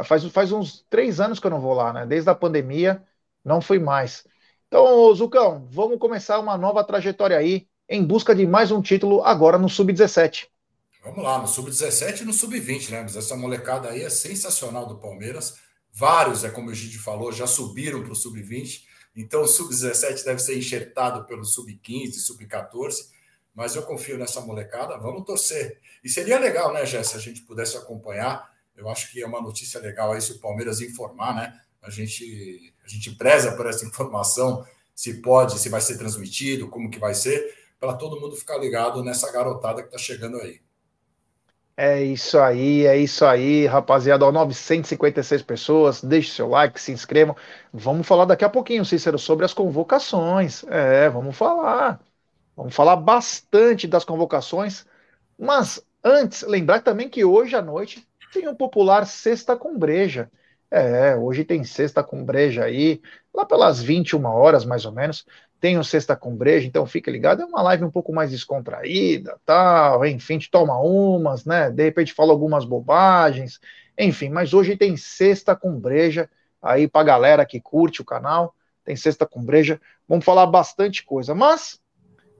[0.06, 2.06] Faz, faz uns três anos que eu não vou lá, né?
[2.06, 3.04] Desde a pandemia,
[3.44, 4.26] não fui mais.
[4.68, 9.58] Então, Zucão, vamos começar uma nova trajetória aí, em busca de mais um título agora
[9.58, 10.48] no Sub-17.
[11.04, 13.02] Vamos lá, no Sub-17 e no Sub-20, né?
[13.02, 15.62] Mas essa molecada aí é sensacional do Palmeiras
[15.96, 18.84] Vários, é como o Gide falou, já subiram para o sub-20.
[19.16, 23.12] Então, o sub-17 deve ser enxertado pelo sub-15, sub-14.
[23.54, 24.98] Mas eu confio nessa molecada.
[24.98, 25.80] Vamos torcer.
[26.04, 28.52] E seria legal, né, Jéssica, se a gente pudesse acompanhar.
[28.76, 31.60] Eu acho que é uma notícia legal aí se o Palmeiras informar, né?
[31.82, 36.90] A gente, a gente preza por essa informação, se pode, se vai ser transmitido, como
[36.90, 40.62] que vai ser, para todo mundo ficar ligado nessa garotada que está chegando aí.
[41.76, 44.26] É isso aí, é isso aí, rapaziada.
[44.26, 47.36] Ó, 956 pessoas, deixe seu like, se inscrevam.
[47.74, 50.64] Vamos falar daqui a pouquinho, Cícero, sobre as convocações.
[50.66, 52.00] É, vamos falar.
[52.56, 54.86] Vamos falar bastante das convocações.
[55.38, 60.30] Mas antes, lembrar também que hoje à noite tem o popular Sexta com Breja.
[60.69, 63.00] É, hoje tem Sexta com Breja aí,
[63.34, 65.26] lá pelas 21 horas mais ou menos
[65.63, 69.39] tem o Sexta com Breja, então fica ligado, é uma live um pouco mais descontraída,
[69.46, 73.62] tal, enfim, te toma umas, né, de repente fala algumas bobagens,
[73.98, 76.30] enfim, mas hoje tem Sexta com Breja,
[76.62, 81.34] aí pra galera que curte o canal, tem Sexta com Breja, vamos falar bastante coisa,
[81.34, 81.80] mas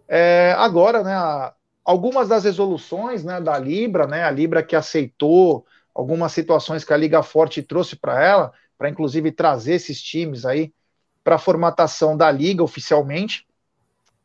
[0.10, 1.16] é, agora, né,
[1.86, 6.98] algumas das resoluções, né, da Libra, né, a Libra que aceitou algumas situações que a
[6.98, 10.74] Liga Forte trouxe para ela, para inclusive trazer esses times aí
[11.24, 13.48] para a formatação da liga oficialmente.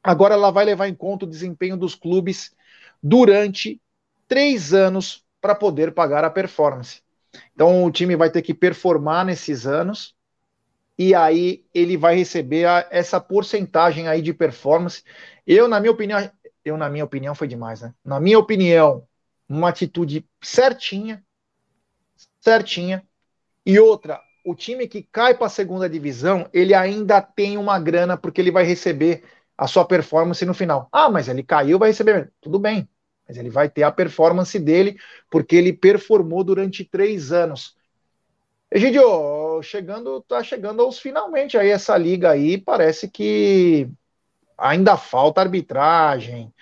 [0.02, 2.54] Agora ela vai levar em conta o desempenho dos clubes
[3.02, 3.80] durante
[4.26, 7.02] três anos para poder pagar a performance.
[7.54, 10.14] Então o time vai ter que performar nesses anos
[10.98, 15.04] e aí ele vai receber a, essa porcentagem aí de performance.
[15.46, 16.30] Eu, na minha opinião,
[16.64, 17.94] eu na minha opinião foi demais, né?
[18.04, 19.06] Na minha opinião,
[19.48, 21.24] uma atitude certinha,
[22.40, 23.02] certinha.
[23.64, 28.16] E outra, o time que cai para a segunda divisão, ele ainda tem uma grana
[28.16, 29.24] porque ele vai receber
[29.56, 30.88] a sua performance no final.
[30.92, 32.32] Ah, mas ele caiu, vai receber.
[32.40, 32.88] Tudo bem,
[33.26, 34.96] mas ele vai ter a performance dele
[35.30, 37.76] porque ele performou durante três anos.
[38.70, 43.88] Egidio, chegando, tá chegando aos finalmente aí essa liga aí, parece que
[44.58, 46.52] ainda falta arbitragem,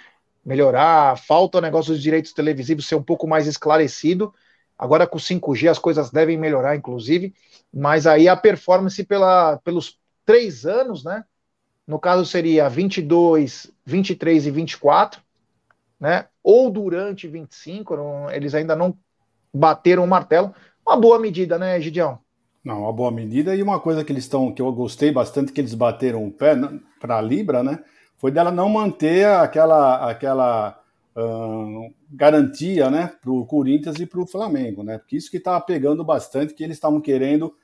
[0.44, 4.32] melhorar, falta o negócio dos direitos televisivos ser um pouco mais esclarecido.
[4.78, 7.34] Agora com 5G as coisas devem melhorar, inclusive.
[7.72, 11.24] Mas aí a performance pela, pelos três anos, né?
[11.86, 15.22] No caso seria 22, 23 e 24,
[16.00, 16.26] né?
[16.42, 18.96] Ou durante 25, não, eles ainda não
[19.54, 20.54] bateram o martelo.
[20.86, 22.18] Uma boa medida, né, Gideão?
[22.64, 25.60] Não, uma boa medida e uma coisa que eles estão, que eu gostei bastante que
[25.60, 26.56] eles bateram o pé
[27.00, 27.78] para a Libra, né?
[28.18, 30.80] Foi dela não manter aquela aquela
[31.16, 34.98] uh, garantia, né, para o Corinthians e para o Flamengo, né?
[34.98, 37.54] Porque isso que estava pegando bastante, que eles estavam querendo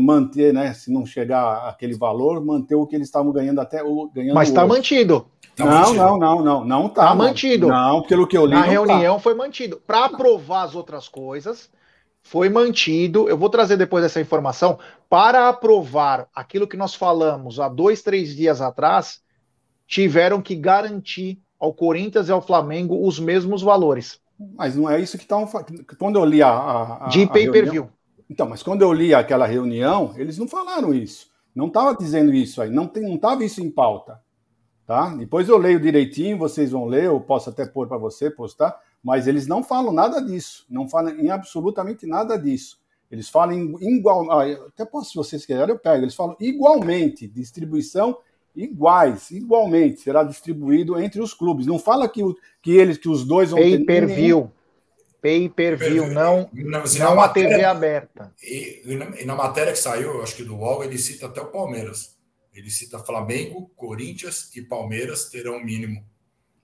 [0.00, 0.72] manter, né?
[0.72, 4.34] Se não chegar aquele valor, manter o que eles estavam ganhando até o ganhando.
[4.34, 5.26] Mas está mantido.
[5.56, 5.96] Tá não, mantido.
[5.96, 7.08] não, não, não, não tá.
[7.08, 7.68] Tá mantido.
[7.68, 8.54] Não, pelo que eu li.
[8.54, 9.20] Na reunião tá.
[9.20, 9.82] foi mantido.
[9.86, 11.70] Para aprovar as outras coisas,
[12.22, 13.28] foi mantido.
[13.28, 14.78] Eu vou trazer depois essa informação.
[15.08, 19.22] Para aprovar aquilo que nós falamos há dois, três dias atrás,
[19.86, 24.20] tiveram que garantir ao Corinthians e ao Flamengo os mesmos valores.
[24.56, 25.48] Mas não é isso que estão.
[25.98, 27.04] Quando eu li a.
[27.04, 27.88] a, de pay per view.
[28.28, 31.28] Então, mas quando eu li aquela reunião, eles não falaram isso.
[31.54, 34.20] Não estava dizendo isso aí, não estava isso em pauta.
[34.86, 35.14] Tá?
[35.14, 39.26] Depois eu leio direitinho, vocês vão ler, eu posso até pôr para você postar, mas
[39.26, 42.78] eles não falam nada disso, não falam em absolutamente nada disso.
[43.10, 46.04] Eles falam igual, ah, até posso, se vocês quiserem, eu pego.
[46.04, 48.18] Eles falam igualmente, distribuição
[48.54, 51.66] iguais, igualmente será distribuído entre os clubes.
[51.66, 52.22] Não fala que,
[52.62, 54.52] que eles, que os dois vão Pay ter per view
[55.24, 58.30] pay per view, não, não, não a TV aberta.
[58.42, 62.14] E, e, na matéria que saiu, acho que do UOL, ele cita até o Palmeiras.
[62.54, 66.04] Ele cita Flamengo, Corinthians e Palmeiras terão o mínimo.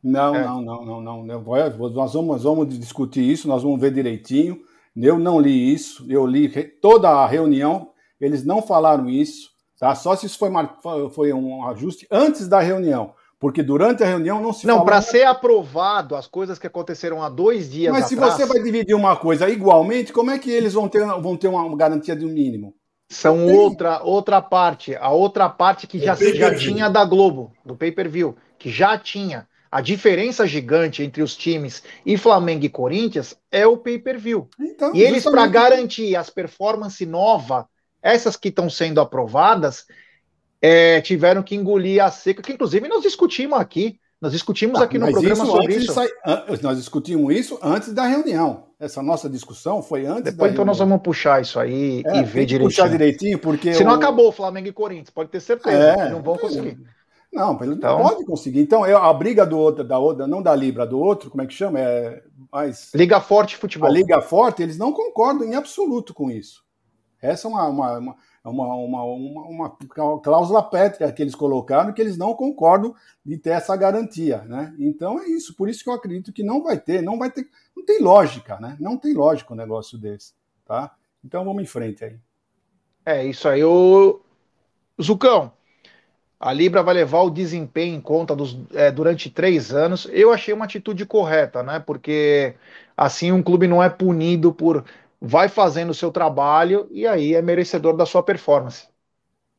[0.02, 0.44] Não, é.
[0.44, 1.42] não, não, não, não, não.
[1.42, 4.60] Nós vamos, nós vamos discutir isso, nós vamos ver direitinho.
[4.94, 6.50] Eu não li isso, eu li
[6.82, 9.94] toda a reunião, eles não falaram isso, tá?
[9.94, 10.50] Só se isso foi,
[11.10, 13.14] foi um ajuste antes da reunião.
[13.40, 17.30] Porque durante a reunião não se Não, para ser aprovado as coisas que aconteceram há
[17.30, 18.34] dois dias Mas atrás...
[18.34, 21.48] se você vai dividir uma coisa igualmente, como é que eles vão ter, vão ter
[21.48, 22.74] uma garantia de um mínimo?
[23.08, 24.94] São outra, outra parte.
[24.94, 29.48] A outra parte que já, já tinha da Globo, do pay-per-view, que já tinha.
[29.72, 34.48] A diferença gigante entre os times e Flamengo e Corinthians é o pay-per-view.
[34.60, 37.64] Então, e eles, para garantir as performances novas,
[38.02, 39.86] essas que estão sendo aprovadas,
[40.60, 43.98] é, tiveram que engolir a seca, que inclusive nós discutimos aqui.
[44.20, 45.92] Nós discutimos ah, aqui no programa isso sobre isso.
[45.94, 46.08] Sai,
[46.62, 48.66] nós discutimos isso antes da reunião.
[48.78, 50.66] Essa nossa discussão foi antes Depois então reunião.
[50.66, 52.60] nós vamos puxar isso aí é, e ver direitinho.
[52.64, 53.72] Puxar direitinho, porque.
[53.72, 55.74] Se não acabou Flamengo e Corinthians, pode ter certeza.
[55.74, 56.78] É, não vão conseguir.
[57.32, 58.60] Não, ele então, não pode conseguir.
[58.60, 61.46] Então, eu, a briga do outro, da outra, não da Libra, do outro, como é
[61.46, 61.78] que chama?
[61.78, 62.22] É
[62.52, 62.90] mais.
[62.94, 63.88] Liga Forte Futebol.
[63.88, 66.62] A Liga Forte, eles não concordam em absoluto com isso.
[67.20, 72.00] Essa é uma, uma, é uma, uma, uma, uma cláusula pétrea que eles colocaram que
[72.00, 72.94] eles não concordam
[73.24, 74.74] de ter essa garantia, né?
[74.78, 77.48] Então é isso, por isso que eu acredito que não vai ter, não vai ter,
[77.76, 78.76] não tem lógica, né?
[78.80, 80.32] Não tem lógica um negócio desse,
[80.64, 80.94] tá?
[81.24, 82.16] Então vamos em frente aí.
[83.04, 84.20] É isso aí, o
[85.00, 85.52] Zucão.
[86.38, 90.08] A Libra vai levar o desempenho em conta dos, é, durante três anos.
[90.10, 91.78] Eu achei uma atitude correta, né?
[91.78, 92.54] Porque
[92.96, 94.82] assim um clube não é punido por
[95.20, 98.88] vai fazendo o seu trabalho e aí é merecedor da sua performance.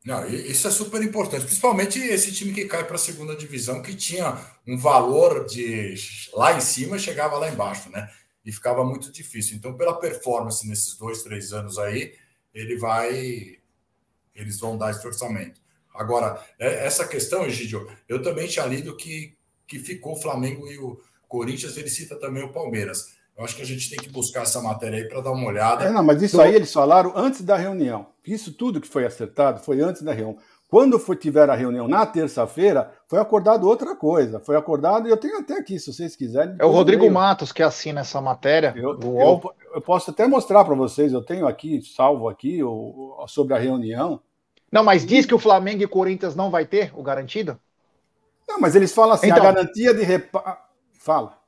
[0.04, 3.94] Não, isso é super importante, principalmente esse time que cai para a segunda divisão, que
[3.94, 4.36] tinha
[4.66, 5.94] um valor de
[6.34, 8.10] lá em cima chegava lá embaixo, né?
[8.44, 9.56] E ficava muito difícil.
[9.56, 12.14] Então, pela performance nesses dois, três anos aí,
[12.52, 13.58] ele vai.
[14.34, 15.60] Eles vão dar esse orçamento.
[15.94, 19.36] Agora, é, essa questão, Egidio, eu também tinha lido que,
[19.68, 23.14] que ficou o Flamengo e o Corinthians, ele cita também o Palmeiras.
[23.42, 25.84] Eu acho que a gente tem que buscar essa matéria aí para dar uma olhada.
[25.84, 28.06] É, não, mas isso aí eles falaram antes da reunião.
[28.24, 30.38] Isso tudo que foi acertado foi antes da reunião.
[30.68, 34.38] Quando foi, tiver a reunião na terça-feira, foi acordado outra coisa.
[34.38, 36.54] Foi acordado, e eu tenho até aqui, se vocês quiserem.
[36.56, 38.72] É o Rodrigo Matos que assina essa matéria.
[38.76, 39.42] Eu, eu,
[39.74, 44.20] eu posso até mostrar para vocês, eu tenho aqui, salvo aqui, o, sobre a reunião.
[44.70, 47.58] Não, mas diz que o Flamengo e Corinthians não vai ter o garantido?
[48.48, 50.58] Não, mas eles falam assim, então, a garantia de repa...
[50.92, 51.41] Fala.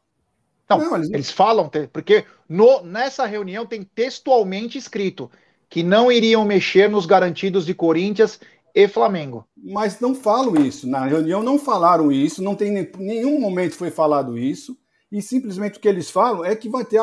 [0.69, 1.11] Não, não eles...
[1.11, 1.31] eles...
[1.31, 5.31] falam, porque no, nessa reunião tem textualmente escrito
[5.69, 8.39] que não iriam mexer nos garantidos de Corinthians
[8.75, 9.47] e Flamengo.
[9.57, 10.89] Mas não falam isso.
[10.89, 14.77] Na reunião não falaram isso, não tem nenhum momento foi falado isso.
[15.12, 17.01] E simplesmente o que eles falam é que vai ter,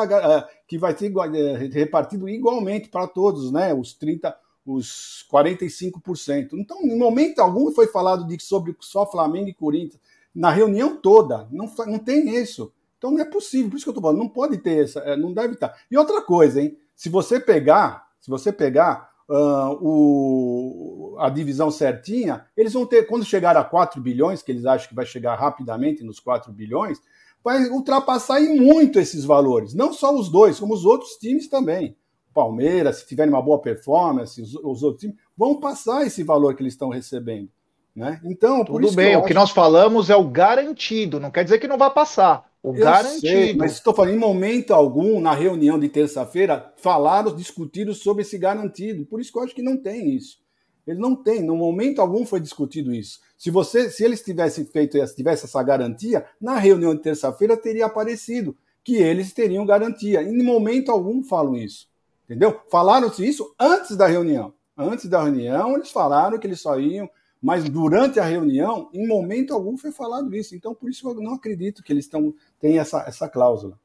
[0.68, 3.72] que vai ter é, repartido igualmente para todos, né?
[3.72, 4.36] Os 30,
[4.66, 6.50] os 45%.
[6.52, 10.00] Então, em momento algum foi falado de sobre só Flamengo e Corinthians.
[10.34, 12.70] Na reunião toda, não, não tem isso.
[13.02, 15.16] Então não é possível, por isso que eu estou falando, não pode ter essa, é,
[15.16, 15.74] não deve estar.
[15.90, 16.78] E outra coisa, hein?
[16.94, 23.24] Se você pegar, se você pegar uh, o, a divisão certinha, eles vão ter, quando
[23.24, 27.00] chegar a 4 bilhões, que eles acham que vai chegar rapidamente nos 4 bilhões,
[27.42, 29.74] vai ultrapassar em muito esses valores.
[29.74, 31.96] Não só os dois, como os outros times também.
[32.32, 36.62] Palmeiras, se tiverem uma boa performance, os, os outros times vão passar esse valor que
[36.62, 37.50] eles estão recebendo.
[37.96, 38.20] Né?
[38.22, 39.10] Então, tudo bem.
[39.10, 39.26] Que o acho...
[39.26, 41.18] que nós falamos é o garantido.
[41.18, 42.51] Não quer dizer que não vai passar.
[42.62, 43.20] O eu garantido.
[43.20, 48.38] Sei, mas estou falando, em momento algum, na reunião de terça-feira, falaram, discutiram sobre esse
[48.38, 49.04] garantido.
[49.04, 50.40] Por isso que eu acho que não tem isso.
[50.86, 53.20] Ele não tem, no momento algum foi discutido isso.
[53.38, 58.56] Se você, se eles tivessem feito, tivesse essa garantia, na reunião de terça-feira teria aparecido
[58.84, 60.22] que eles teriam garantia.
[60.22, 61.88] Em momento algum falam isso.
[62.24, 62.60] Entendeu?
[62.70, 64.54] Falaram-se isso antes da reunião.
[64.76, 67.08] Antes da reunião, eles falaram que eles só iam
[67.42, 70.54] mas durante a reunião, em momento algum foi falado isso.
[70.54, 73.76] Então, por isso eu não acredito que eles estão têm essa, essa cláusula.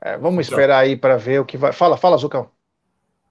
[0.00, 1.72] É, vamos então, esperar aí para ver o que vai.
[1.72, 2.50] Fala, fala, Zucão.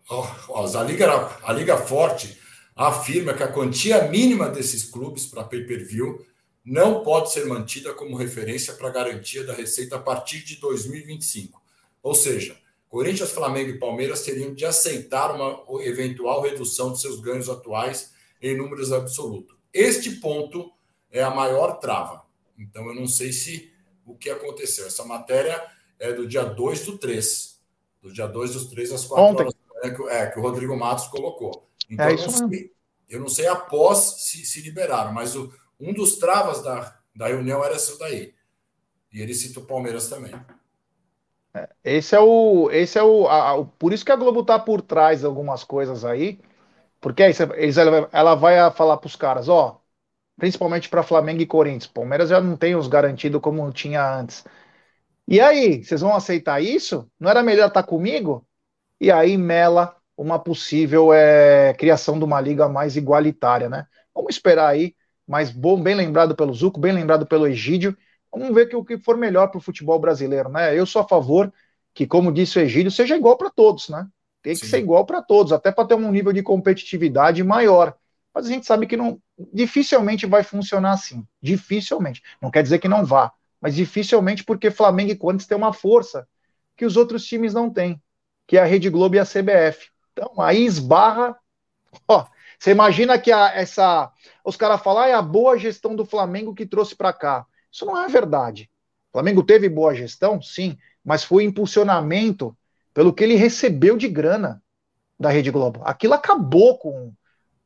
[0.09, 2.39] a, Liga, a Liga Forte
[2.75, 6.25] afirma que a quantia mínima desses clubes para pay-per-view
[6.65, 11.61] não pode ser mantida como referência para garantia da receita a partir de 2025.
[12.01, 12.57] Ou seja,
[12.89, 18.11] Corinthians, Flamengo e Palmeiras teriam de aceitar uma eventual redução de seus ganhos atuais
[18.41, 19.55] em números absolutos.
[19.73, 20.71] Este ponto
[21.11, 22.25] é a maior trava.
[22.57, 23.71] Então, eu não sei se
[24.05, 24.87] o que aconteceu.
[24.87, 25.63] Essa matéria
[25.99, 27.61] é do dia 2 do 3.
[28.01, 29.41] Do dia 2 dos 3 às 4 Ontem.
[29.43, 29.53] horas.
[29.83, 31.67] É que, é, que o Rodrigo Matos colocou.
[31.89, 32.71] Então, é eu, não sei,
[33.09, 37.63] eu, não sei, após se, se liberaram, mas o, um dos travas da, da reunião
[37.63, 38.33] era isso daí.
[39.11, 40.33] E ele cita o Palmeiras também.
[41.53, 42.69] É, esse é o.
[42.71, 43.65] Esse é o, a, o.
[43.65, 46.39] Por isso que a Globo está por trás de algumas coisas aí
[47.01, 47.33] porque aí
[48.11, 49.81] ela vai falar para os caras, ó,
[50.37, 51.87] principalmente para Flamengo e Corinthians.
[51.87, 54.45] Palmeiras já não tem os garantidos como tinha antes.
[55.27, 57.09] E aí, vocês vão aceitar isso?
[57.19, 58.45] Não era melhor estar tá comigo?
[58.99, 63.87] E aí mela uma possível é, criação de uma liga mais igualitária, né?
[64.13, 64.95] Vamos esperar aí,
[65.27, 67.97] mas bom, bem lembrado pelo Zuco, bem lembrado pelo Egídio.
[68.31, 70.77] Vamos ver que o que for melhor para o futebol brasileiro, né?
[70.77, 71.51] Eu sou a favor
[71.93, 74.07] que, como disse o Egídio, seja igual para todos, né?
[74.41, 74.67] Tem que Sim.
[74.67, 77.95] ser igual para todos, até para ter um nível de competitividade maior.
[78.33, 79.19] Mas a gente sabe que não,
[79.53, 81.25] dificilmente vai funcionar assim.
[81.41, 82.23] Dificilmente.
[82.41, 86.27] Não quer dizer que não vá, mas dificilmente porque Flamengo e Corinthians têm uma força
[86.75, 88.01] que os outros times não têm,
[88.47, 89.89] que é a Rede Globo e a CBF.
[90.13, 91.37] Então aí esbarra.
[92.07, 92.25] Ó,
[92.57, 94.11] você imagina que a, essa.
[94.45, 97.45] Os caras falam, ah, é a boa gestão do Flamengo que trouxe para cá.
[97.71, 98.69] Isso não é verdade.
[99.09, 102.55] O Flamengo teve boa gestão, sim, mas foi impulsionamento
[102.93, 104.61] pelo que ele recebeu de grana
[105.19, 105.81] da Rede Globo.
[105.83, 107.13] Aquilo acabou com,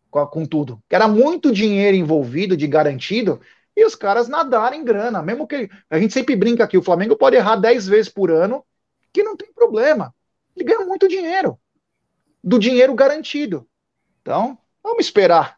[0.10, 0.82] com, com tudo.
[0.90, 3.40] Era muito dinheiro envolvido, de garantido,
[3.76, 5.22] e os caras nadarem grana.
[5.22, 8.64] Mesmo que a gente sempre brinca aqui, o Flamengo pode errar 10 vezes por ano,
[9.12, 10.14] que não tem problema.
[10.56, 11.60] Ele ganha muito dinheiro.
[12.44, 13.68] Do dinheiro garantido.
[14.22, 15.58] Então, vamos esperar.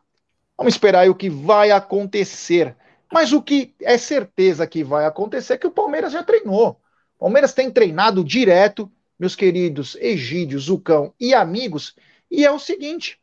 [0.58, 2.76] Vamos esperar aí o que vai acontecer.
[3.12, 6.82] Mas o que é certeza que vai acontecer é que o Palmeiras já treinou.
[7.16, 11.96] O Palmeiras tem treinado direto meus queridos Egídio, Zucão e amigos,
[12.30, 13.20] e é o seguinte: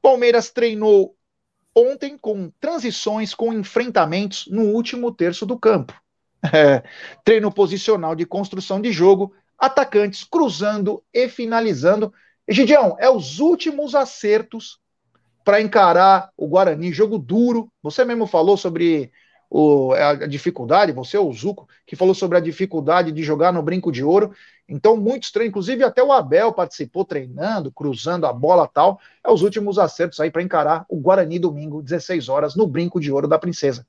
[0.00, 1.16] Palmeiras treinou
[1.74, 5.92] ontem com transições, com enfrentamentos no último terço do campo.
[6.54, 6.82] É,
[7.22, 12.14] treino posicional de construção de jogo, atacantes cruzando e finalizando.
[12.48, 14.80] E Gideão, é os últimos acertos
[15.44, 17.70] para encarar o Guarani, jogo duro.
[17.82, 19.12] Você mesmo falou sobre
[19.50, 23.92] o, a dificuldade, você, o Zuco, que falou sobre a dificuldade de jogar no brinco
[23.92, 24.32] de ouro.
[24.70, 25.48] Então, muito estranho.
[25.48, 29.00] Inclusive, até o Abel participou treinando, cruzando a bola tal.
[29.24, 33.10] É os últimos acertos aí para encarar o Guarani domingo, 16 horas, no brinco de
[33.10, 33.84] ouro da Princesa.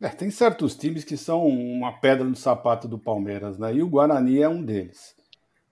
[0.00, 3.74] É, tem certos times que são uma pedra no sapato do Palmeiras, né?
[3.74, 5.16] E o Guarani é um deles.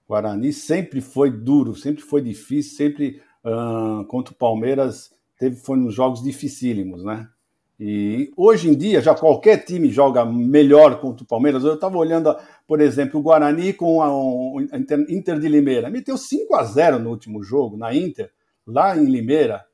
[0.06, 5.76] O Guarani sempre foi duro, sempre foi difícil, sempre uh, contra o Palmeiras teve foi
[5.76, 7.28] nos jogos dificílimos, né?
[7.78, 11.64] E hoje em dia, já qualquer time joga melhor contra o Palmeiras.
[11.64, 14.08] Eu estava olhando, por exemplo, o Guarani com a,
[15.08, 15.90] Inter de Limeira.
[15.90, 18.30] Meteu 5 a 0 no último jogo, na Inter,
[18.66, 19.64] lá em Limeira.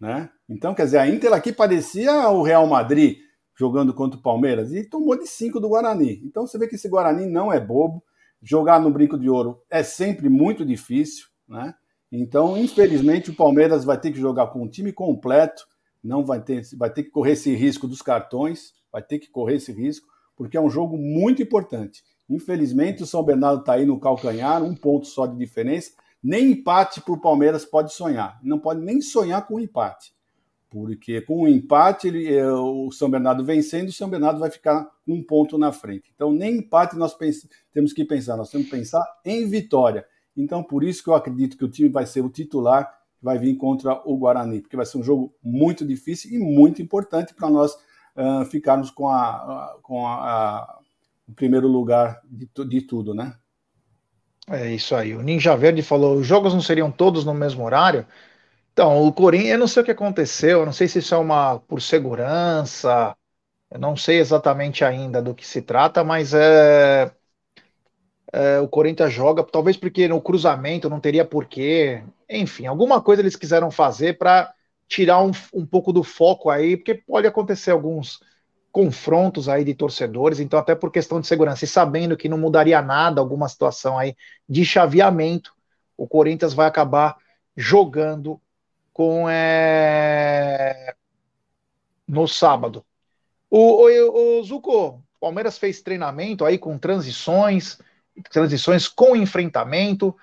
[0.00, 0.30] Né?
[0.48, 3.18] Então, quer dizer, a Inter aqui parecia o Real Madrid
[3.56, 6.20] jogando contra o Palmeiras e tomou de 5 do Guarani.
[6.24, 8.02] Então você vê que esse Guarani não é bobo.
[8.42, 11.28] Jogar no brinco de ouro é sempre muito difícil.
[11.48, 11.74] Né?
[12.12, 15.66] Então, infelizmente, o Palmeiras vai ter que jogar com um time completo,
[16.04, 19.56] não vai ter, vai ter que correr esse risco dos cartões, vai ter que correr
[19.56, 22.02] esse risco, porque é um jogo muito importante.
[22.28, 25.92] Infelizmente, o São Bernardo está aí no calcanhar, um ponto só de diferença.
[26.22, 28.38] Nem empate para o Palmeiras pode sonhar.
[28.42, 30.14] Não pode nem sonhar com empate.
[30.70, 34.90] Porque com o empate, ele, é, o São Bernardo vencendo, o São Bernardo vai ficar
[35.06, 36.10] um ponto na frente.
[36.14, 37.16] Então, nem empate nós
[37.72, 40.04] temos que pensar, nós temos que pensar em vitória.
[40.36, 42.92] Então, por isso que eu acredito que o time vai ser o titular,
[43.24, 47.34] vai vir contra o Guarani, porque vai ser um jogo muito difícil e muito importante
[47.34, 47.72] para nós
[48.14, 50.78] uh, ficarmos com, a, com a, a,
[51.26, 53.34] o primeiro lugar de, de tudo, né?
[54.48, 55.14] É isso aí.
[55.14, 58.06] O Ninja Verde falou: os jogos não seriam todos no mesmo horário?
[58.72, 61.18] Então, o Corinthians, eu não sei o que aconteceu, eu não sei se isso é
[61.18, 63.16] uma por segurança,
[63.70, 67.12] eu não sei exatamente ainda do que se trata, mas é,
[68.34, 72.02] é, o Corinthians joga, talvez porque no cruzamento não teria porquê.
[72.28, 74.52] Enfim, alguma coisa eles quiseram fazer para
[74.88, 78.18] tirar um, um pouco do foco aí, porque pode acontecer alguns
[78.72, 82.82] confrontos aí de torcedores, então até por questão de segurança, e sabendo que não mudaria
[82.82, 84.16] nada alguma situação aí
[84.48, 85.54] de chaveamento,
[85.96, 87.16] o Corinthians vai acabar
[87.56, 88.40] jogando
[88.92, 90.92] com é...
[92.08, 92.84] no sábado.
[93.48, 97.78] O, o, o Zuko, Palmeiras fez treinamento aí com transições,
[98.30, 100.14] transições com enfrentamento,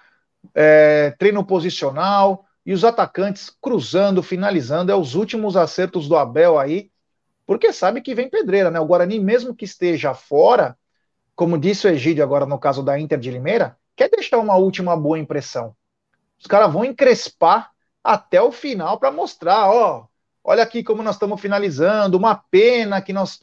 [0.56, 4.92] é, treino posicional e os atacantes cruzando, finalizando.
[4.92, 6.89] É os últimos acertos do Abel aí,
[7.46, 8.80] porque sabe que vem pedreira, né?
[8.80, 10.78] O Guarani, mesmo que esteja fora,
[11.36, 14.96] como disse o Egídio agora no caso da Inter de Limeira, quer deixar uma última
[14.96, 15.76] boa impressão.
[16.39, 17.72] Os caras vão encrespar
[18.04, 20.08] até o final para mostrar, ó,
[20.44, 23.39] olha aqui como nós estamos finalizando, uma pena que nós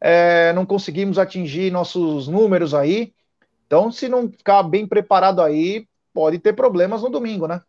[0.00, 3.12] é, não conseguimos atingir nossos números aí,
[3.72, 7.62] então, se não ficar bem preparado aí, pode ter problemas no domingo, né?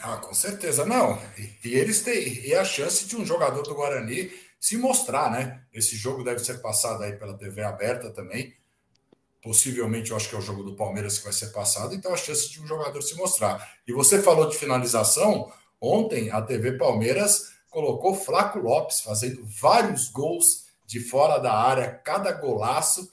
[0.00, 0.86] Ah, com certeza.
[0.86, 1.20] Não.
[1.62, 5.60] E, eles têm e a chance de um jogador do Guarani se mostrar, né?
[5.70, 8.54] Esse jogo deve ser passado aí pela TV aberta também.
[9.42, 12.16] Possivelmente, eu acho que é o jogo do Palmeiras que vai ser passado, então a
[12.16, 13.70] chance de um jogador se mostrar.
[13.86, 15.52] E você falou de finalização.
[15.78, 22.32] Ontem, a TV Palmeiras colocou Flaco Lopes fazendo vários gols de fora da área, cada
[22.32, 23.12] golaço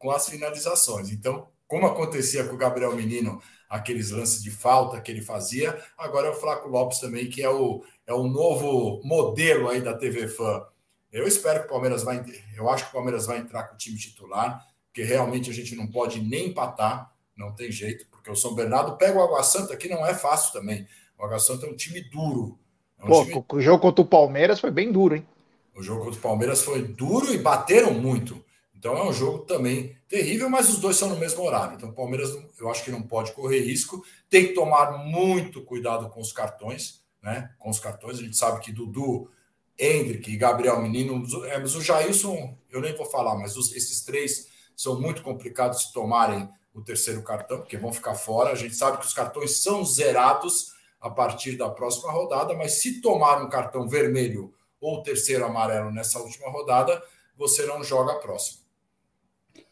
[0.00, 1.12] com as finalizações.
[1.12, 6.28] Então, como acontecia com o Gabriel Menino, aqueles lances de falta que ele fazia, agora
[6.28, 10.26] é o Flaco Lopes também, que é o, é o novo modelo aí da TV
[10.26, 10.64] Fã.
[11.12, 12.24] Eu espero que o Palmeiras vai.
[12.56, 15.76] Eu acho que o Palmeiras vai entrar com o time titular, porque realmente a gente
[15.76, 19.76] não pode nem empatar, não tem jeito, porque o São Bernardo pega o Água Santa,
[19.76, 20.86] que não é fácil também.
[21.18, 22.58] O Água Santa é um time duro.
[22.98, 23.44] É um Pô, time...
[23.52, 25.26] o jogo contra o Palmeiras foi bem duro, hein?
[25.74, 28.42] O jogo contra o Palmeiras foi duro e bateram muito.
[28.78, 31.74] Então é um jogo também terrível, mas os dois são no mesmo horário.
[31.74, 34.04] Então o Palmeiras, eu acho que não pode correr risco.
[34.30, 37.50] Tem que tomar muito cuidado com os cartões, né?
[37.58, 38.18] Com os cartões.
[38.18, 39.28] A gente sabe que Dudu,
[39.76, 44.04] Hendrick e Gabriel Menino, é, mas o Jailson, eu nem vou falar, mas os, esses
[44.04, 48.50] três são muito complicados se tomarem o terceiro cartão, porque vão ficar fora.
[48.50, 53.00] A gente sabe que os cartões são zerados a partir da próxima rodada, mas se
[53.00, 57.02] tomar um cartão vermelho ou terceiro amarelo nessa última rodada,
[57.36, 58.67] você não joga a próxima.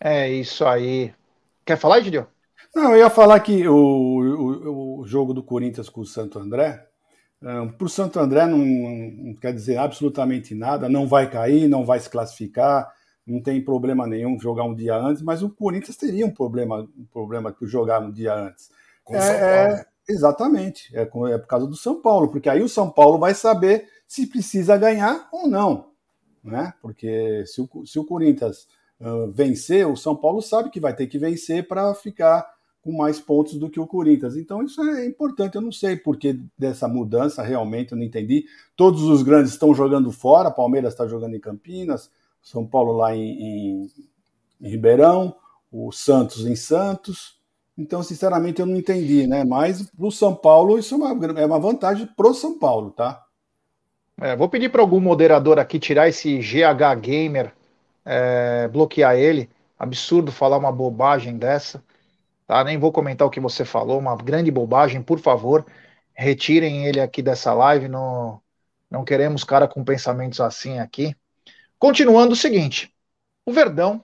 [0.01, 1.13] É isso aí.
[1.65, 2.25] Quer falar, Gideon?
[2.75, 6.87] Não, eu ia falar que o, o, o jogo do Corinthians com o Santo André,
[7.43, 11.85] um, para o Santo André não, não, quer dizer absolutamente nada, não vai cair, não
[11.85, 12.91] vai se classificar,
[13.27, 17.07] não tem problema nenhum jogar um dia antes, mas o Corinthians teria um problema, um
[17.11, 18.71] problema por jogar um dia antes.
[19.03, 19.51] Com é, São Paulo.
[19.51, 23.35] É, exatamente, é, é por causa do São Paulo, porque aí o São Paulo vai
[23.35, 25.91] saber se precisa ganhar ou não.
[26.45, 26.73] Né?
[26.81, 28.69] Porque se o, se o Corinthians
[29.01, 32.47] uh, vencer, o São Paulo sabe que vai ter que vencer para ficar
[32.87, 34.37] com mais pontos do que o Corinthians.
[34.37, 35.57] Então isso é importante.
[35.57, 38.45] Eu não sei por que dessa mudança, realmente, eu não entendi.
[38.77, 42.09] Todos os grandes estão jogando fora, Palmeiras está jogando em Campinas,
[42.41, 43.91] São Paulo lá em, em,
[44.61, 45.35] em Ribeirão,
[45.73, 47.37] o Santos em Santos.
[47.77, 49.45] Então, sinceramente, eu não entendi, né?
[49.45, 53.23] Mas para o São Paulo, isso é uma, é uma vantagem pro São Paulo, tá?
[54.19, 57.53] É, vou pedir para algum moderador aqui tirar esse GH Gamer,
[58.07, 59.51] é, bloquear ele.
[59.79, 61.83] Absurdo falar uma bobagem dessa.
[62.47, 62.63] Tá?
[62.63, 65.67] Nem vou comentar o que você falou, uma grande bobagem, por favor,
[66.15, 68.41] retirem ele aqui dessa live, não,
[68.91, 71.15] não queremos cara com pensamentos assim aqui.
[71.79, 72.95] Continuando o seguinte,
[73.45, 74.03] o Verdão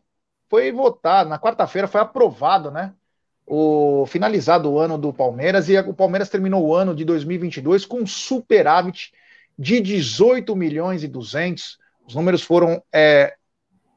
[0.50, 2.92] foi votado, na quarta-feira foi aprovado, né,
[3.46, 7.98] o finalizado o ano do Palmeiras, e o Palmeiras terminou o ano de 2022 com
[7.98, 9.12] um superávit
[9.58, 13.36] de 18 milhões e 200, os números foram é,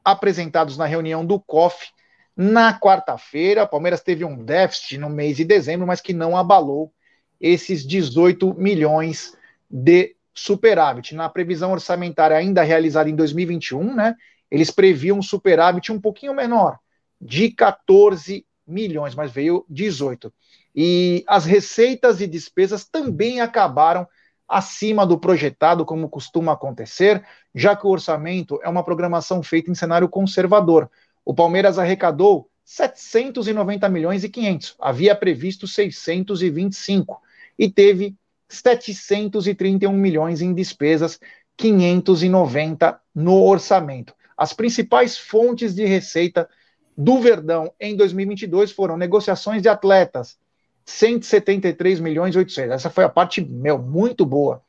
[0.06, 1.88] apresentados na reunião do COF,
[2.36, 6.92] na quarta-feira, o Palmeiras teve um déficit no mês de dezembro, mas que não abalou
[7.40, 9.36] esses 18 milhões
[9.68, 11.12] de superávit.
[11.12, 14.14] Na previsão orçamentária ainda realizada em 2021, né,
[14.48, 16.78] eles previam um superávit um pouquinho menor,
[17.20, 20.32] de 14 milhões, mas veio 18.
[20.72, 24.06] E as receitas e despesas também acabaram
[24.48, 27.24] acima do projetado, como costuma acontecer,
[27.54, 30.90] já que o orçamento é uma programação feita em cenário conservador.
[31.24, 34.76] O Palmeiras arrecadou 790 milhões e 500.
[34.80, 37.20] Havia previsto 625
[37.58, 38.16] e teve
[38.48, 41.18] 731 milhões em despesas,
[41.56, 44.14] 590 no orçamento.
[44.36, 46.48] As principais fontes de receita
[46.96, 50.38] do Verdão em 2022 foram negociações de atletas,
[50.86, 52.72] 173 milhões e 800.
[52.72, 54.62] Essa foi a parte meu muito boa.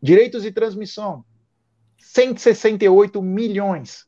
[0.00, 1.24] Direitos de transmissão,
[1.98, 4.06] 168 milhões.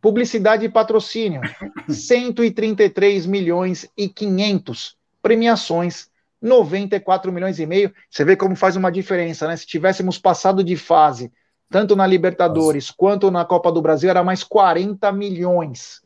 [0.00, 1.40] Publicidade e patrocínio,
[1.88, 4.96] 133 milhões e 500.
[5.22, 6.10] Premiações,
[6.42, 7.92] 94 milhões e meio.
[8.10, 9.56] Você vê como faz uma diferença, né?
[9.56, 11.32] Se tivéssemos passado de fase,
[11.70, 12.94] tanto na Libertadores Nossa.
[12.96, 16.03] quanto na Copa do Brasil, era mais 40 milhões.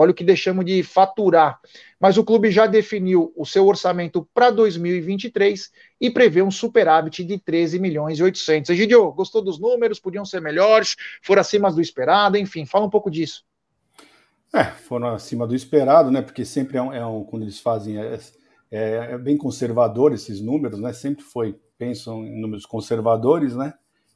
[0.00, 1.58] Olha o que deixamos de faturar.
[1.98, 7.36] Mas o clube já definiu o seu orçamento para 2023 e prevê um superávit de
[7.36, 8.70] 13 milhões e 800.
[8.70, 9.98] Egidio, gostou dos números?
[9.98, 10.94] Podiam ser melhores?
[11.20, 12.36] Foram acima do esperado?
[12.36, 13.44] Enfim, fala um pouco disso.
[14.54, 16.22] É, foram acima do esperado, né?
[16.22, 18.18] Porque sempre é um, é um quando eles fazem é,
[18.70, 20.92] é, é, bem conservador esses números, né?
[20.92, 23.74] Sempre foi pensam em números conservadores, né?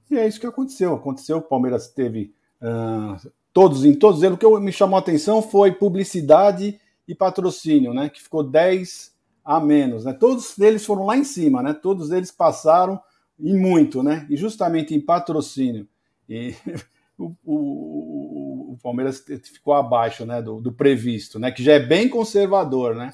[0.09, 0.95] E é isso que aconteceu.
[0.95, 5.43] Aconteceu, o Palmeiras teve uh, todos, em todos eles, o que me chamou a atenção
[5.43, 8.09] foi publicidade e patrocínio, né?
[8.09, 9.13] Que ficou 10
[9.45, 10.13] a menos, né?
[10.13, 11.73] Todos eles foram lá em cima, né?
[11.73, 13.01] Todos eles passaram
[13.39, 14.27] em muito, né?
[14.31, 15.87] E justamente em patrocínio.
[16.29, 16.55] E
[17.19, 20.41] o, o, o, Palmeiras ficou abaixo, né?
[20.41, 21.51] Do, do, previsto, né?
[21.51, 23.13] Que já é bem conservador, né?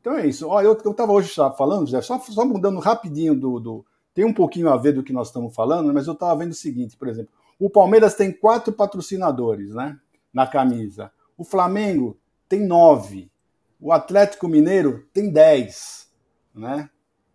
[0.00, 0.48] Então é isso.
[0.48, 3.86] Olha, eu estava hoje falando, José, só, só mudando rapidinho do, do.
[4.14, 6.54] Tem um pouquinho a ver do que nós estamos falando, mas eu estava vendo o
[6.54, 7.30] seguinte, por exemplo.
[7.58, 9.98] O Palmeiras tem quatro patrocinadores né,
[10.32, 11.10] na camisa.
[11.36, 13.30] O Flamengo tem nove.
[13.80, 16.08] O Atlético Mineiro tem dez.
[16.54, 16.88] Né?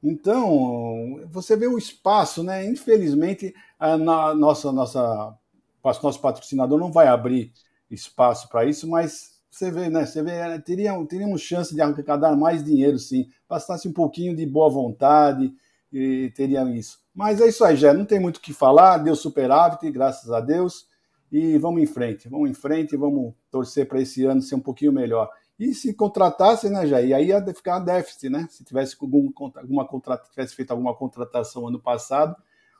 [0.03, 2.65] Então, você vê o espaço, né?
[2.65, 5.38] Infelizmente, a nossa, nossa,
[5.84, 7.53] nosso patrocinador não vai abrir
[7.89, 10.05] espaço para isso, mas você vê, né?
[10.05, 13.30] Você vê, teríamos, teríamos chance de arrecadar mais dinheiro, sim.
[13.47, 15.53] Bastasse um pouquinho de boa vontade
[15.91, 16.99] e teria isso.
[17.14, 20.39] Mas é isso aí, já não tem muito o que falar, deu superávit, graças a
[20.39, 20.88] Deus,
[21.32, 24.91] e vamos em frente, vamos em frente, vamos torcer para esse ano ser um pouquinho
[24.91, 25.30] melhor.
[25.59, 28.47] E se contratasse, né, Jair, e aí ia ficar déficit, né?
[28.49, 29.88] Se tivesse algum, alguma
[30.32, 32.36] tivesse feito alguma contratação ano passado,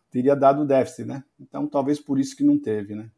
[0.10, 1.24] teria dado déficit, né?
[1.40, 3.10] Então talvez por isso que não teve, né?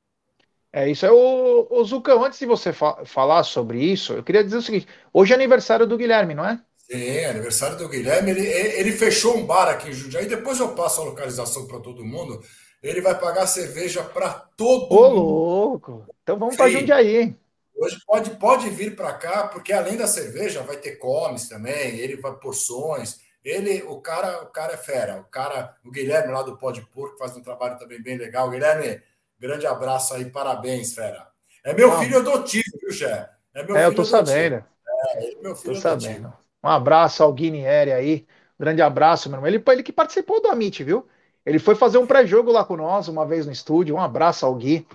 [0.72, 1.06] É isso.
[1.08, 4.88] O, o Zucão, antes de você fa falar sobre isso, eu queria dizer o seguinte:
[5.14, 6.60] hoje é aniversário do Guilherme, não é?
[6.90, 8.32] Sim, aniversário do Guilherme.
[8.32, 10.26] Ele, ele fechou um bar aqui em Jundiaí.
[10.28, 12.42] Depois eu passo a localização para todo mundo.
[12.82, 15.22] Ele vai pagar cerveja para todo Ô, mundo.
[15.22, 16.06] Ô, louco!
[16.22, 17.36] Então vamos para Jundiaí.
[17.76, 21.98] Hoje pode, pode vir para cá, porque além da cerveja, vai ter comes também.
[21.98, 23.20] Ele vai porções.
[23.44, 25.20] Ele, o cara, o cara é fera.
[25.22, 28.50] O cara, o Guilherme lá do Pode Porco faz um trabalho também bem legal.
[28.50, 29.02] Guilherme,
[29.40, 31.28] grande abraço aí, parabéns, fera.
[31.64, 33.30] É meu filho adotivo, viu, Gé?
[33.54, 34.06] É meu é, filho eu tô adotivo.
[34.06, 34.66] sabendo.
[34.88, 36.14] É, ele é meu filho tô adotivo.
[36.14, 36.34] sabendo.
[36.64, 38.26] Um abraço ao Guinieri aí.
[38.60, 39.48] Grande abraço, meu irmão.
[39.48, 41.08] Ele, ele que participou do Amit, viu?
[41.46, 43.96] Ele foi fazer um pré-jogo lá com nós uma vez no estúdio.
[43.96, 44.88] Um abraço ao Gui.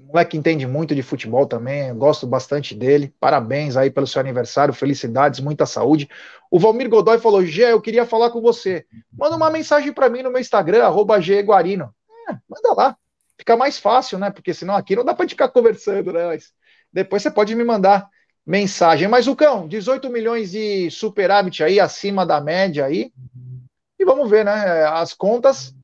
[0.00, 3.14] Moleque entende muito de futebol também, gosto bastante dele.
[3.20, 6.08] Parabéns aí pelo seu aniversário, felicidades, muita saúde.
[6.50, 8.84] O Valmir Godoy falou: Gé, eu queria falar com você.
[9.12, 11.94] Manda uma mensagem para mim no meu Instagram, arroba Guarino.
[12.28, 12.96] É, manda lá.
[13.38, 14.30] Fica mais fácil, né?
[14.30, 16.26] Porque senão aqui não dá para ficar conversando, né?
[16.26, 16.52] Mas
[16.92, 18.08] depois você pode me mandar
[18.46, 19.08] mensagem.
[19.08, 23.12] Mas o cão, 18 milhões de superávit aí, acima da média aí.
[23.98, 24.84] E vamos ver, né?
[24.84, 25.74] As contas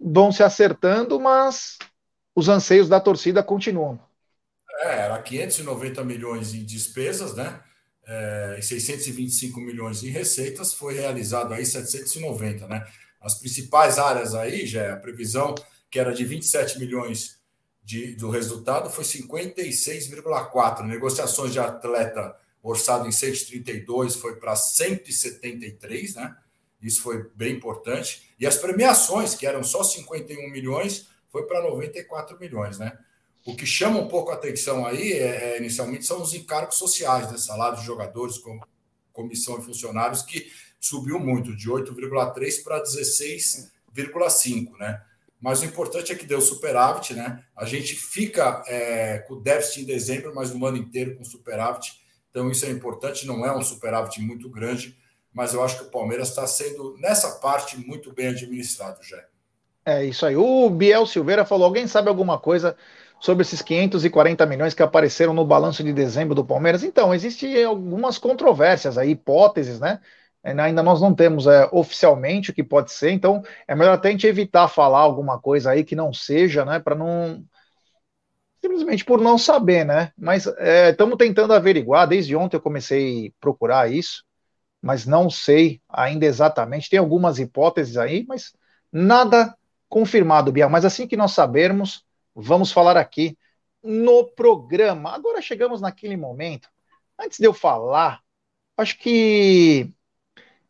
[0.00, 1.78] vão se acertando, mas
[2.34, 4.00] os anseios da torcida continuam.
[4.80, 7.60] É, era 590 milhões em despesas, né?
[8.04, 12.84] É, e 625 milhões em receitas, foi realizado aí 790, né?
[13.20, 15.54] As principais áreas aí, já a previsão
[15.88, 17.38] que era de 27 milhões
[17.82, 20.82] de, do resultado foi 56,4.
[20.86, 26.36] Negociações de atleta orçado em 132 foi para 173, né?
[26.80, 28.34] Isso foi bem importante.
[28.38, 32.98] E as premiações, que eram só 51 milhões, foi para 94 milhões, né?
[33.44, 37.30] O que chama um pouco a atenção aí, é, é, inicialmente, são os encargos sociais,
[37.30, 37.38] né?
[37.38, 38.64] salários de jogadores, como
[39.12, 45.02] comissão e funcionários, que subiu muito, de 8,3 para 16,5, né?
[45.42, 47.42] Mas o importante é que deu superávit, né?
[47.56, 51.94] A gente fica é, com déficit em dezembro, mas o ano inteiro com superávit.
[52.30, 54.96] Então, isso é importante, não é um superávit muito grande,
[55.34, 59.20] mas eu acho que o Palmeiras está sendo, nessa parte, muito bem administrado, já.
[59.84, 60.36] É isso aí.
[60.36, 62.76] O Biel Silveira falou: alguém sabe alguma coisa
[63.20, 66.84] sobre esses 540 milhões que apareceram no balanço de dezembro do Palmeiras?
[66.84, 70.00] Então, existem algumas controvérsias aí, hipóteses, né?
[70.42, 74.10] Ainda nós não temos é, oficialmente o que pode ser, então é melhor até a
[74.10, 76.80] gente evitar falar alguma coisa aí que não seja, né?
[76.80, 77.44] Para não.
[78.60, 80.12] Simplesmente por não saber, né?
[80.16, 80.46] Mas
[80.90, 82.06] estamos é, tentando averiguar.
[82.08, 84.24] Desde ontem eu comecei a procurar isso,
[84.80, 86.90] mas não sei ainda exatamente.
[86.90, 88.52] Tem algumas hipóteses aí, mas
[88.92, 89.56] nada
[89.88, 90.68] confirmado, Bia.
[90.68, 93.36] Mas assim que nós sabermos, vamos falar aqui
[93.82, 95.10] no programa.
[95.14, 96.68] Agora chegamos naquele momento.
[97.18, 98.20] Antes de eu falar,
[98.76, 99.92] acho que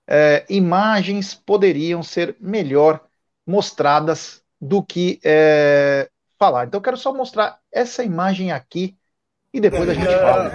[0.07, 3.00] é, imagens poderiam ser melhor
[3.46, 6.66] mostradas do que é, falar.
[6.66, 8.96] Então, eu quero só mostrar essa imagem aqui
[9.53, 10.50] e depois a gente fala.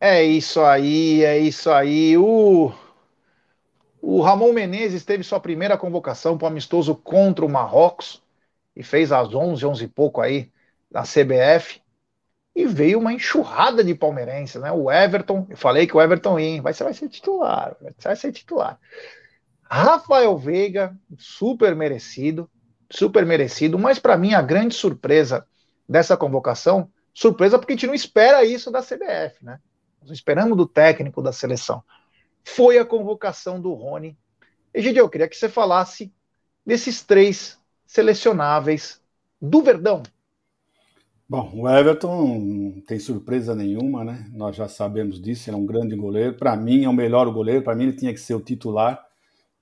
[0.00, 2.18] É isso aí, é isso aí.
[2.18, 2.72] O
[4.06, 8.22] o Ramon Menezes teve sua primeira convocação para o amistoso contra o Marrocos
[8.76, 10.52] e fez às 11, 11 e pouco aí
[10.90, 11.80] na CBF.
[12.54, 14.70] E veio uma enxurrada de palmeirenses, né?
[14.70, 18.78] O Everton, eu falei que o Everton ia, vai vai ser titular, vai ser titular.
[19.62, 22.48] Rafael Veiga, super merecido,
[22.90, 25.46] super merecido, mas para mim a grande surpresa
[25.88, 29.58] dessa convocação, surpresa porque a gente não espera isso da CBF, né?
[30.02, 31.82] Nós esperamos do técnico da seleção
[32.44, 34.16] foi a convocação do Rony.
[34.72, 36.12] Egidio, eu queria que você falasse
[36.64, 39.00] desses três selecionáveis
[39.40, 40.02] do Verdão.
[41.26, 44.26] Bom, o Everton não tem surpresa nenhuma, né?
[44.32, 46.34] Nós já sabemos disso, ele é um grande goleiro.
[46.34, 47.62] Para mim, é o melhor goleiro.
[47.62, 49.02] Para mim, ele tinha que ser o titular,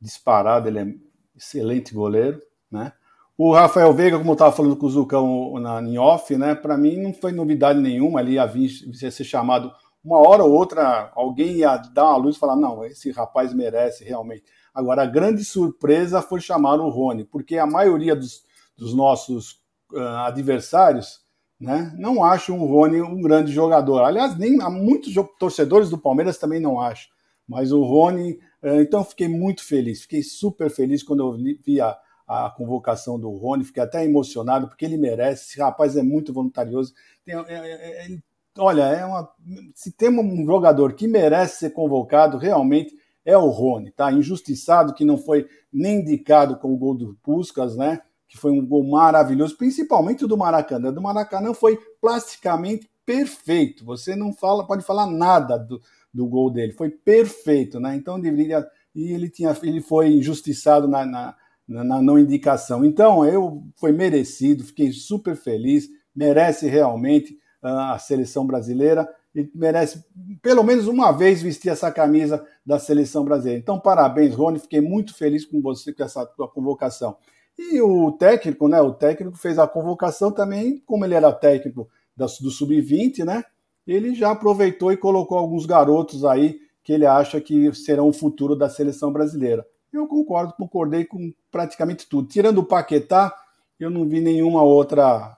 [0.01, 0.69] disparado.
[0.69, 0.95] Ele é
[1.37, 2.93] excelente goleiro, né?
[3.39, 6.55] O Rafael Veiga, como eu estava falando com o Zucão na, em off, né?
[6.55, 8.19] Para mim, não foi novidade nenhuma.
[8.21, 8.71] Ali ia, vir,
[9.01, 9.73] ia ser chamado
[10.05, 14.05] uma hora ou outra alguém ia dar uma luz e falar: não, esse rapaz merece
[14.05, 14.45] realmente.
[14.75, 18.43] Agora, a grande surpresa foi chamar o Rony, porque a maioria dos,
[18.77, 19.61] dos nossos
[19.93, 21.21] uh, adversários
[21.61, 24.03] né, não acham o Rony um grande jogador.
[24.03, 27.13] Aliás, nem há muitos torcedores do Palmeiras também não acham.
[27.47, 31.97] Mas o Rony, uh, então fiquei muito feliz, fiquei super feliz quando eu vi a,
[32.27, 35.51] a convocação do Rony, fiquei até emocionado, porque ele merece.
[35.51, 36.95] Esse rapaz é muito voluntarioso,
[37.25, 38.23] tem, é, é, ele
[38.59, 39.29] olha, é uma,
[39.75, 42.95] se tem um jogador que merece ser convocado, realmente
[43.25, 44.11] é o Rony, tá?
[44.13, 48.01] Injustiçado que não foi nem indicado com o gol do Puskas, né?
[48.29, 50.93] Que foi um gol maravilhoso, principalmente o do Maracanã.
[50.93, 53.85] Do Maracanã foi plasticamente perfeito.
[53.85, 55.81] Você não fala, pode falar nada do,
[56.13, 56.73] do gol dele.
[56.73, 57.95] Foi perfeito, né?
[57.95, 61.35] Então deveria e ele tinha, ele foi injustiçado na, na,
[61.67, 62.85] na não indicação.
[62.85, 70.05] Então eu foi merecido, fiquei super feliz, merece realmente a seleção brasileira e merece
[70.43, 73.61] pelo menos uma vez vestir essa camisa da seleção brasileira.
[73.61, 77.17] Então, parabéns, Rony, fiquei muito feliz com você com essa tua convocação.
[77.59, 78.81] E o técnico, né?
[78.81, 83.45] O técnico fez a convocação também, como ele era técnico do sub-20, né?
[83.87, 88.57] Ele já aproveitou e colocou alguns garotos aí que ele acha que serão o futuro
[88.57, 89.67] da seleção brasileira.
[89.93, 92.29] Eu concordo, concordei com praticamente tudo.
[92.29, 93.35] Tirando o Paquetá,
[93.79, 95.37] eu não vi nenhuma outra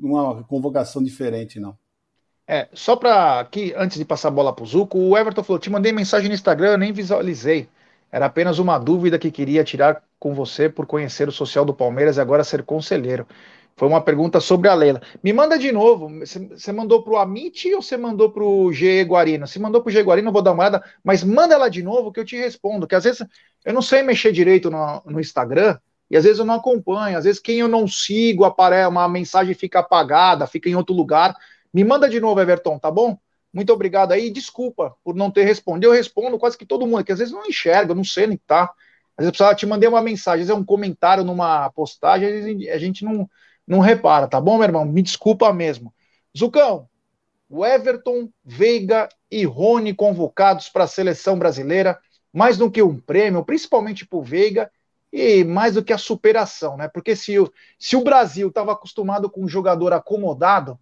[0.00, 1.76] uma convocação diferente, não.
[2.46, 5.58] É, só para aqui, antes de passar a bola para o Zuco, o Everton falou:
[5.58, 7.68] te mandei mensagem no Instagram, eu nem visualizei.
[8.12, 12.16] Era apenas uma dúvida que queria tirar com você por conhecer o social do Palmeiras
[12.16, 13.26] e agora ser conselheiro.
[13.76, 15.02] Foi uma pergunta sobre a Leila.
[15.22, 16.08] Me manda de novo.
[16.20, 19.48] Você mandou para o Amit ou você mandou para o G Guarino?
[19.48, 21.82] Se mandou para o G Guarino, eu vou dar uma olhada, mas manda ela de
[21.82, 22.86] novo que eu te respondo.
[22.86, 23.26] Que às vezes
[23.64, 25.76] eu não sei mexer direito no, no Instagram
[26.14, 27.18] e às vezes eu não acompanho.
[27.18, 31.36] Às vezes quem eu não sigo, aparece uma mensagem fica apagada, fica em outro lugar.
[31.72, 33.18] Me manda de novo, Everton, tá bom?
[33.52, 34.30] Muito obrigado aí.
[34.30, 35.86] Desculpa por não ter respondido.
[35.86, 38.44] Eu respondo quase que todo mundo, que às vezes não enxerga, não sei nem que
[38.46, 38.72] tá.
[39.16, 42.44] Às vezes eu te mandei uma mensagem, às vezes é um comentário numa postagem, às
[42.44, 43.28] vezes a gente não
[43.66, 44.84] não repara, tá bom, meu irmão?
[44.84, 45.92] Me desculpa mesmo.
[46.36, 46.88] Zucão,
[47.48, 51.98] o Everton, Veiga e Rony convocados para a seleção brasileira,
[52.32, 54.70] mais do que um prêmio, principalmente para o Veiga,
[55.16, 56.88] e mais do que a superação, né?
[56.88, 57.48] Porque se o,
[57.78, 60.76] se o Brasil estava acostumado com um jogador acomodado,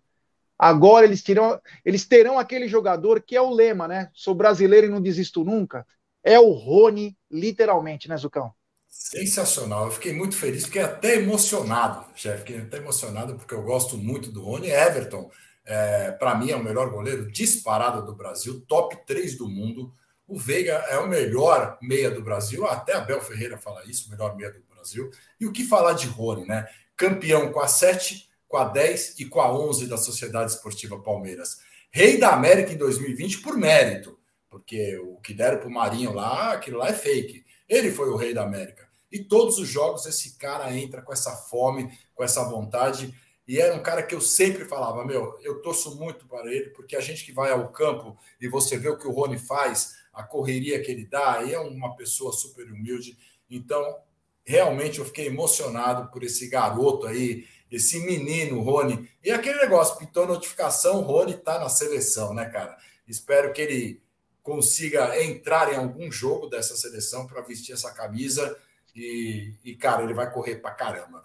[0.58, 4.10] agora eles terão, eles terão aquele jogador que é o lema, né?
[4.14, 5.86] Sou brasileiro e não desisto nunca.
[6.24, 8.54] É o Rony, literalmente, né, Zucão?
[8.88, 13.98] Sensacional, eu fiquei muito feliz, fiquei até emocionado, chefe, fiquei até emocionado porque eu gosto
[13.98, 15.30] muito do Rony Everton.
[15.66, 19.92] É, para mim é o melhor goleiro disparado do Brasil, top 3 do mundo.
[20.32, 24.34] O Veiga é o melhor meia do Brasil, até Abel Ferreira fala isso, o melhor
[24.34, 25.10] meia do Brasil.
[25.38, 26.66] E o que falar de Rony, né?
[26.96, 31.58] Campeão com a 7, com a 10 e com a 11 da Sociedade Esportiva Palmeiras.
[31.90, 34.18] Rei da América em 2020 por mérito,
[34.48, 37.44] porque o que deram para o Marinho lá, aquilo lá é fake.
[37.68, 38.88] Ele foi o rei da América.
[39.10, 43.14] E todos os jogos esse cara entra com essa fome, com essa vontade.
[43.46, 46.96] E era um cara que eu sempre falava, meu, eu torço muito para ele, porque
[46.96, 50.22] a gente que vai ao campo e você vê o que o Rony faz, a
[50.22, 53.16] correria que ele dá, é uma pessoa super humilde.
[53.50, 53.96] Então,
[54.44, 59.08] realmente eu fiquei emocionado por esse garoto aí, esse menino, Rony.
[59.24, 62.76] E aquele negócio, pintou notificação, Rony tá na seleção, né, cara?
[63.06, 64.02] Espero que ele
[64.42, 68.56] consiga entrar em algum jogo dessa seleção para vestir essa camisa
[68.94, 71.24] e, e, cara, ele vai correr para caramba.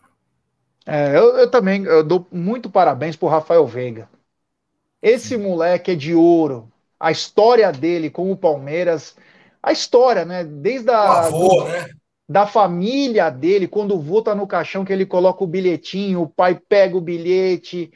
[0.85, 4.09] É, eu, eu, também eu dou muito parabéns pro Rafael Veiga.
[5.01, 6.71] Esse moleque é de ouro.
[6.99, 9.15] A história dele com o Palmeiras,
[9.61, 10.43] a história, né?
[10.43, 11.89] Desde a avô, do, né?
[12.27, 16.29] da família dele, quando o vô tá no caixão, que ele coloca o bilhetinho, o
[16.29, 17.91] pai pega o bilhete.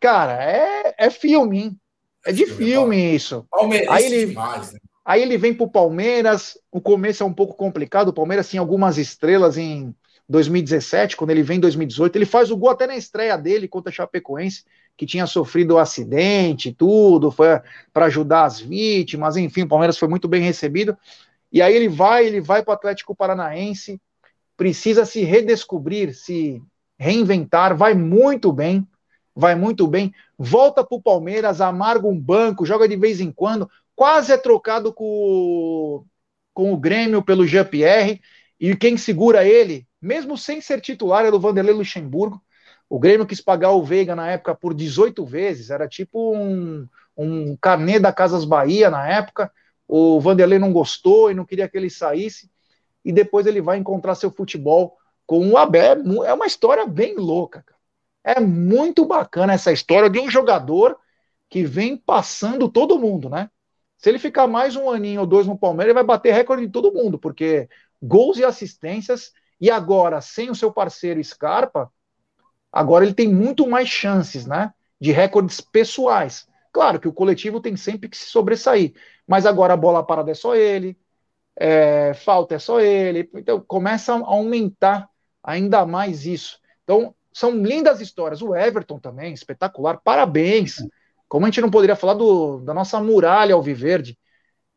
[0.00, 1.80] Cara, é, é filme, hein?
[2.26, 3.46] É de filme isso.
[3.88, 4.80] Aí ele, demais, né?
[5.04, 6.58] aí ele vem para o Palmeiras.
[6.72, 8.08] O começo é um pouco complicado.
[8.08, 9.94] O Palmeiras tinha algumas estrelas em
[10.28, 12.16] 2017, quando ele vem em 2018.
[12.16, 14.64] Ele faz o gol até na estreia dele contra a Chapecoense,
[14.96, 17.60] que tinha sofrido um acidente, tudo, foi
[17.92, 19.36] para ajudar as vítimas.
[19.36, 20.96] Enfim, o Palmeiras foi muito bem recebido.
[21.52, 24.00] E aí ele vai, ele vai para o Atlético Paranaense,
[24.56, 26.62] precisa se redescobrir, se
[26.98, 28.86] reinventar, vai muito bem
[29.36, 33.70] vai muito bem, volta para o Palmeiras, amarga um banco, joga de vez em quando,
[33.94, 36.02] quase é trocado com,
[36.54, 38.22] com o Grêmio pelo Jean-Pierre,
[38.58, 42.40] e quem segura ele, mesmo sem ser titular, é o Vanderlei Luxemburgo.
[42.88, 47.56] O Grêmio quis pagar o Veiga na época por 18 vezes, era tipo um, um
[47.56, 49.50] carnê da Casas Bahia na época.
[49.88, 52.50] O Vanderlei não gostou e não queria que ele saísse,
[53.04, 56.24] e depois ele vai encontrar seu futebol com o Abel.
[56.24, 57.76] É uma história bem louca, cara.
[58.24, 60.98] É muito bacana essa história de um jogador
[61.48, 63.48] que vem passando todo mundo, né?
[63.96, 66.72] Se ele ficar mais um aninho ou dois no Palmeiras, ele vai bater recorde de
[66.72, 67.68] todo mundo, porque
[68.02, 71.90] gols e assistências, e agora, sem o seu parceiro Scarpa,
[72.72, 74.72] agora ele tem muito mais chances, né?
[75.00, 76.46] De recordes pessoais.
[76.72, 78.94] Claro que o coletivo tem sempre que se sobressair,
[79.26, 80.96] mas agora a bola parada é só ele,
[81.56, 85.08] é, falta é só ele, então começa a aumentar
[85.42, 86.58] ainda mais isso.
[86.84, 88.40] Então, são lindas histórias.
[88.40, 90.00] O Everton também, espetacular.
[90.02, 90.76] Parabéns.
[91.28, 94.18] Como a gente não poderia falar do, da nossa muralha alviverde.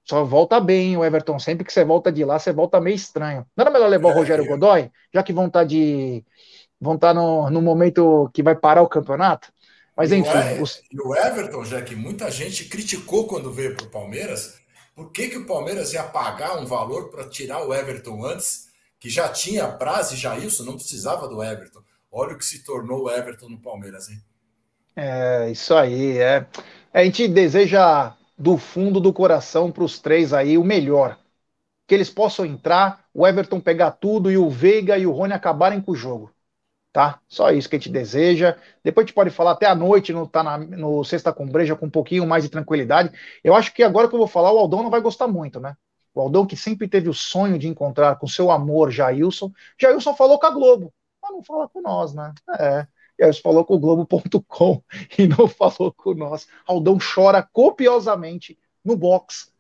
[0.04, 1.40] Só volta bem o Everton.
[1.40, 3.46] Sempre que você volta de lá, você volta meio estranho.
[3.56, 6.26] Não era melhor levar o é, Rogério Godoy, já que vão estar tá de.
[6.80, 9.52] Vão estar no, no momento que vai parar o campeonato?
[9.96, 10.30] Mas enfim.
[10.30, 10.82] E o, os...
[10.92, 14.60] e o Everton, já que muita gente criticou quando veio para o Palmeiras,
[14.96, 18.70] por que, que o Palmeiras ia pagar um valor para tirar o Everton antes,
[19.00, 21.82] que já tinha prazo e já isso, não precisava do Everton?
[22.12, 24.22] Olha o que se tornou o Everton no Palmeiras, hein?
[24.96, 26.18] É, isso aí.
[26.18, 26.46] É.
[26.94, 31.18] A gente deseja do fundo do coração para os três aí o melhor.
[31.88, 35.82] Que eles possam entrar, o Everton pegar tudo e o Veiga e o Rony acabarem
[35.82, 36.32] com o jogo.
[37.00, 37.22] Tá?
[37.30, 38.58] Só isso que a gente deseja.
[38.84, 41.74] Depois a gente pode falar até a noite no, tá na, no Sexta com Breja
[41.74, 43.18] com um pouquinho mais de tranquilidade.
[43.42, 45.78] Eu acho que agora que eu vou falar, o Aldão não vai gostar muito, né?
[46.14, 49.50] O Aldão que sempre teve o sonho de encontrar com seu amor Jailson.
[49.80, 52.34] Jailson falou com a Globo mas não fala com nós, né?
[52.60, 52.88] É.
[53.22, 54.84] Aí falou com o Globo.com
[55.18, 56.48] e não falou com nós.
[56.66, 59.54] Aldão chora copiosamente no box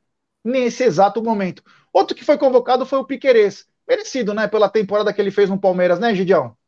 [0.43, 1.63] nesse exato momento.
[1.93, 3.65] Outro que foi convocado foi o Piquerez.
[3.87, 4.45] Merecido, né?
[4.45, 6.58] Pela temporada que ele fez no Palmeiras, né, Gidião?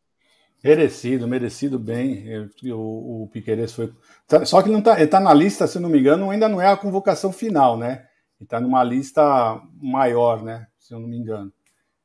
[0.64, 2.26] Merecido, merecido bem.
[2.72, 3.92] O, o Piqueires foi.
[4.28, 6.62] Tá, só que não tá, ele tá na lista, se não me engano, ainda não
[6.62, 8.06] é a convocação final, né?
[8.40, 10.68] Ele está numa lista maior, né?
[10.78, 11.52] Se eu não me engano.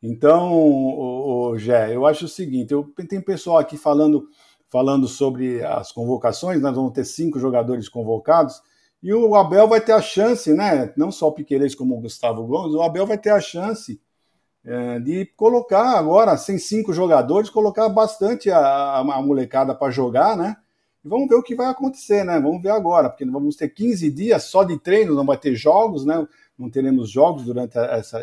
[0.03, 4.27] Então, o, o Gé, eu acho o seguinte: eu tem pessoal aqui falando,
[4.69, 8.63] falando sobre as convocações, nós vamos ter cinco jogadores convocados,
[9.03, 10.95] e o Abel vai ter a chance, né?
[10.97, 14.01] Não só o Piqueires como o Gustavo Gomes, o Abel vai ter a chance
[14.67, 20.57] é, de colocar agora, sem cinco jogadores, colocar bastante a, a molecada para jogar, né?
[21.05, 22.41] E vamos ver o que vai acontecer, né?
[22.41, 26.05] Vamos ver agora, porque vamos ter 15 dias só de treino, não vai ter jogos,
[26.05, 26.27] né?
[26.59, 28.19] Não teremos jogos durante essa,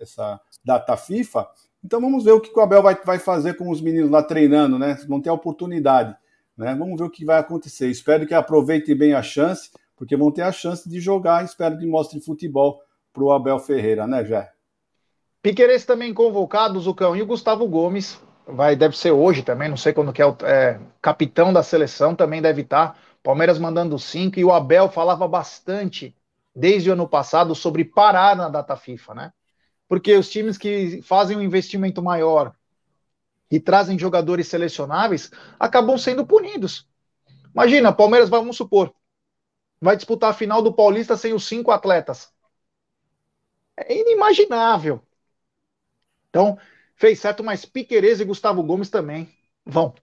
[0.00, 1.48] essa data FIFA.
[1.84, 4.78] Então vamos ver o que o Abel vai, vai fazer com os meninos lá treinando,
[4.78, 4.96] né?
[5.08, 6.14] Vão ter a oportunidade,
[6.56, 6.72] né?
[6.76, 7.88] Vamos ver o que vai acontecer.
[7.88, 11.44] Espero que aproveitem bem a chance, porque vão ter a chance de jogar.
[11.44, 12.80] Espero que mostrem futebol
[13.12, 14.52] para o Abel Ferreira, né, Jé?
[15.42, 19.92] Piqueires também convocado, Zucão, e o Gustavo Gomes, vai, deve ser hoje também, não sei
[19.92, 22.98] quando que é o é, capitão da seleção, também deve estar.
[23.22, 26.14] Palmeiras mandando cinco, e o Abel falava bastante
[26.54, 29.32] desde o ano passado sobre parar na data FIFA, né?
[29.88, 32.54] Porque os times que fazem um investimento maior
[33.50, 36.86] e trazem jogadores selecionáveis acabam sendo punidos.
[37.52, 38.94] Imagina, Palmeiras, vamos supor,
[39.80, 42.32] vai disputar a final do Paulista sem os cinco atletas.
[43.76, 45.02] É inimaginável.
[46.30, 46.58] Então,
[46.96, 49.28] fez certo, mas Piquerez e Gustavo Gomes também
[49.66, 49.94] vão.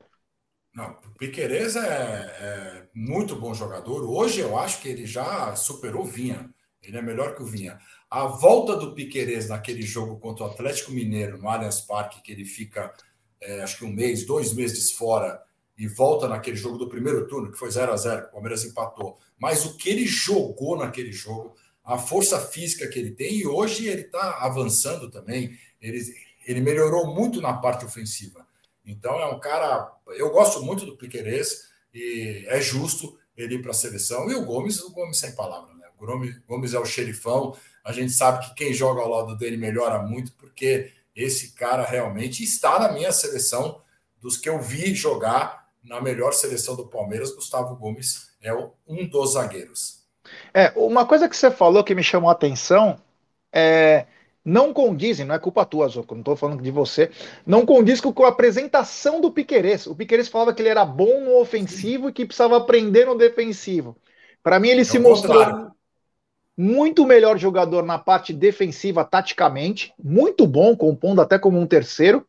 [0.78, 4.04] Não, Piquerez é, é, muito bom jogador.
[4.04, 6.54] Hoje eu acho que ele já superou o Vinha.
[6.84, 7.80] Ele é melhor que o Vinha.
[8.10, 12.46] A volta do Piquerez naquele jogo contra o Atlético Mineiro, no Allianz Parque, que ele
[12.46, 12.94] fica,
[13.42, 15.42] é, acho que um mês, dois meses fora,
[15.78, 19.18] e volta naquele jogo do primeiro turno, que foi 0 a 0 o Palmeiras empatou.
[19.38, 23.88] Mas o que ele jogou naquele jogo, a força física que ele tem, e hoje
[23.88, 25.58] ele está avançando também.
[25.82, 26.02] Ele,
[26.46, 28.48] ele melhorou muito na parte ofensiva.
[28.86, 29.94] Então é um cara.
[30.08, 34.30] Eu gosto muito do Piquerez e é justo ele ir para a seleção.
[34.32, 35.88] E o Gomes, o Gomes sem palavra, né?
[36.00, 36.06] O
[36.48, 37.56] Gomes, é o xerifão.
[37.84, 42.44] A gente sabe que quem joga ao lado dele melhora muito, porque esse cara realmente
[42.44, 43.82] está na minha seleção
[44.22, 47.34] dos que eu vi jogar na melhor seleção do Palmeiras.
[47.34, 48.54] Gustavo Gomes é
[48.88, 50.04] um dos zagueiros.
[50.54, 53.00] É, uma coisa que você falou que me chamou a atenção
[53.52, 54.06] é
[54.48, 57.12] não condizem, não é culpa tua, Zoco, não estou falando de você,
[57.46, 59.86] não condiz com a apresentação do Piquerez.
[59.88, 63.98] O Piquerez falava que ele era bom no ofensivo e que precisava aprender no defensivo.
[64.42, 65.72] Para mim, ele é se mostrou contrário.
[66.56, 72.26] muito melhor jogador na parte defensiva, taticamente, muito bom, compondo até como um terceiro.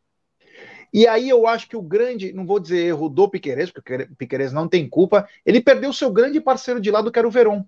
[0.92, 4.16] E aí eu acho que o grande, não vou dizer erro do Piquerez, porque o
[4.16, 7.64] Piquerez não tem culpa, ele perdeu seu grande parceiro de lado, que era o Veron.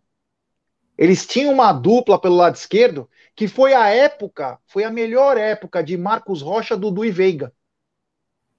[1.01, 5.83] Eles tinham uma dupla pelo lado esquerdo, que foi a época, foi a melhor época
[5.83, 7.55] de Marcos Rocha, Dudu e Veiga.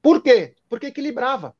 [0.01, 0.55] Por quê?
[0.67, 1.55] Porque equilibrava.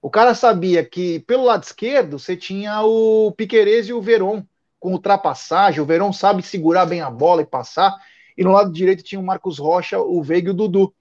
[0.00, 4.42] O cara sabia que pelo lado esquerdo você tinha o Piquerez e o Veron
[4.80, 5.82] com ultrapassagem.
[5.82, 7.94] O Veron sabe segurar bem a bola e passar.
[8.34, 10.94] E no lado direito tinha o Marcos Rocha, o Veiga e o Dudu.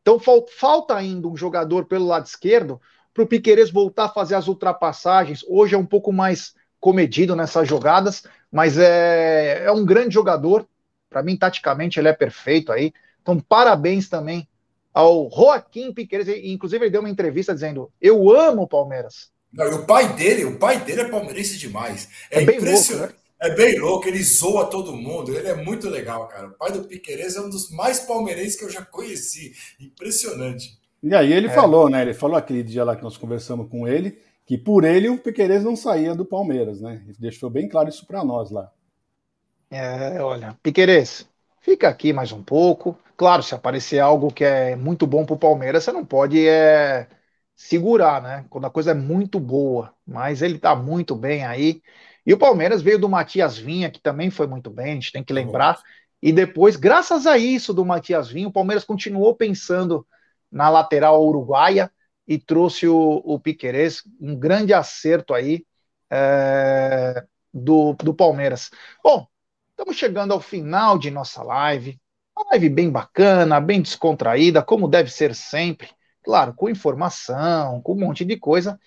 [0.00, 0.18] Então
[0.48, 2.80] falta ainda um jogador pelo lado esquerdo
[3.12, 5.44] para o Piquerez voltar a fazer as ultrapassagens.
[5.46, 10.66] Hoje é um pouco mais comedido nessas jogadas, mas é, é um grande jogador.
[11.10, 12.92] Para mim, taticamente, ele é perfeito aí.
[13.22, 14.46] Então, parabéns também
[14.92, 16.28] ao Joaquim Piqueires.
[16.44, 19.30] Inclusive, ele deu uma entrevista dizendo: Eu amo o Palmeiras.
[19.52, 22.08] Não, e o pai dele, o pai dele é palmeirense demais.
[22.30, 22.92] É, é impressionante.
[22.92, 23.18] Louco, né?
[23.40, 26.48] É bem louco, ele zoa todo mundo, ele é muito legal, cara.
[26.48, 29.52] O pai do Piqueires é um dos mais palmeirenses que eu já conheci.
[29.80, 30.76] Impressionante.
[31.00, 31.50] E aí ele é.
[31.50, 32.02] falou, né?
[32.02, 34.18] Ele falou aquele dia lá que nós conversamos com ele,
[34.48, 37.04] que por ele o Piqueires não saía do Palmeiras, né?
[37.18, 38.72] Deixou bem claro isso para nós lá.
[39.70, 41.28] É, olha, Piqueires,
[41.60, 42.98] fica aqui mais um pouco.
[43.14, 47.06] Claro, se aparecer algo que é muito bom para o Palmeiras, você não pode é,
[47.54, 48.46] segurar, né?
[48.48, 49.92] Quando a coisa é muito boa.
[50.06, 51.82] Mas ele está muito bem aí.
[52.24, 55.22] E o Palmeiras veio do Matias Vinha, que também foi muito bem, a gente tem
[55.22, 55.78] que lembrar.
[56.22, 60.06] E depois, graças a isso do Matias Vinha, o Palmeiras continuou pensando
[60.50, 61.92] na lateral uruguaia
[62.28, 65.64] e trouxe o, o Piquerez, um grande acerto aí
[66.10, 68.70] é, do, do Palmeiras.
[69.02, 69.26] Bom,
[69.70, 71.98] estamos chegando ao final de nossa live.
[72.36, 75.88] Uma live bem bacana, bem descontraída, como deve ser sempre.
[76.22, 78.78] Claro, com informação, com um monte de coisa,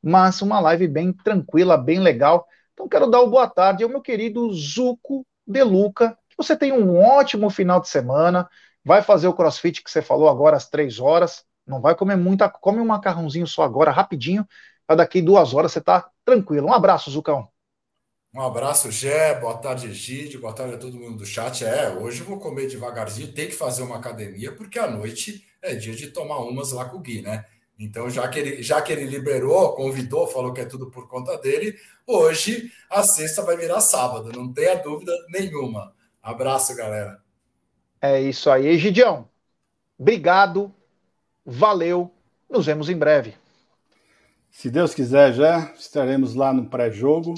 [0.00, 2.46] mas uma live bem tranquila, bem legal.
[2.72, 6.16] Então quero dar uma boa tarde ao meu querido Zuco Deluca.
[6.28, 8.48] Que você tenha um ótimo final de semana.
[8.84, 11.44] Vai fazer o crossfit que você falou agora às três horas.
[11.66, 14.46] Não vai comer muita, come um macarrãozinho só agora, rapidinho,
[14.86, 16.68] para daqui duas horas você tá tranquilo.
[16.68, 17.48] Um abraço, Zucão.
[18.34, 19.34] Um abraço, Gé.
[19.40, 20.38] Boa tarde, Gide.
[20.38, 21.64] Boa tarde a todo mundo do chat.
[21.64, 23.32] É, hoje eu vou comer devagarzinho.
[23.32, 26.96] Tem que fazer uma academia, porque à noite é dia de tomar umas lá com
[26.98, 27.44] o Gui, né?
[27.78, 31.36] Então, já que, ele, já que ele liberou, convidou, falou que é tudo por conta
[31.38, 35.92] dele, hoje a sexta vai virar sábado, não tenha dúvida nenhuma.
[36.22, 37.20] Abraço, galera.
[38.00, 39.28] É isso aí, Egidião.
[39.98, 40.74] Obrigado,
[41.44, 42.10] valeu,
[42.48, 43.34] nos vemos em breve.
[44.50, 47.34] Se Deus quiser, já estaremos lá no pré-jogo.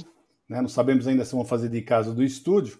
[0.48, 0.60] Né?
[0.60, 2.78] Não sabemos ainda se vamos fazer de casa do estúdio,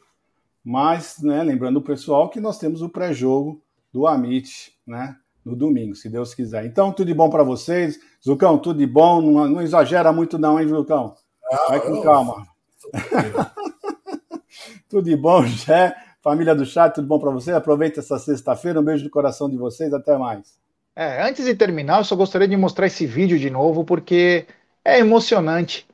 [0.63, 3.63] mas né, lembrando o pessoal que nós temos o pré-jogo
[3.93, 5.17] do Amit, né?
[5.47, 6.67] no domingo, se Deus quiser.
[6.67, 8.01] Então, tudo de bom para vocês.
[8.23, 9.23] Zucão, tudo de bom.
[9.23, 11.15] Não, não, exagera muito, não, hein, Zucão?
[11.53, 12.45] Ah, Vai com calma.
[14.91, 15.95] tudo de bom, Jé.
[16.21, 17.53] Família do chat, tudo bom para você?
[17.53, 18.81] Aproveita essa sexta-feira.
[18.81, 19.95] Um beijo no coração de vocês.
[19.95, 20.59] Até mais.
[20.99, 24.47] É, antes de terminar, eu só gostaria de mostrar esse vídeo de novo, porque
[24.83, 25.87] é emocionante.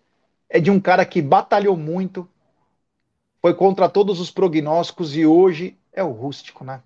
[0.48, 2.28] É de um cara que batalhou muito,
[3.40, 6.80] foi contra todos os prognósticos e hoje é o rústico, né?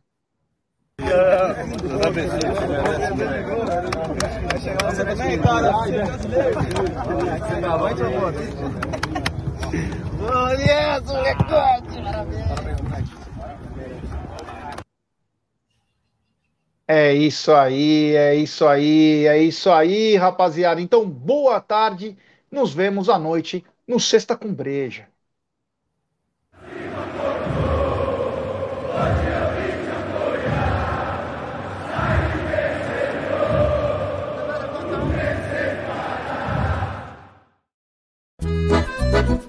[16.89, 20.81] É isso aí, é isso aí, é isso aí, rapaziada.
[20.81, 22.17] Então, boa tarde.
[22.51, 25.09] Nos vemos à noite no Sexta com Breja.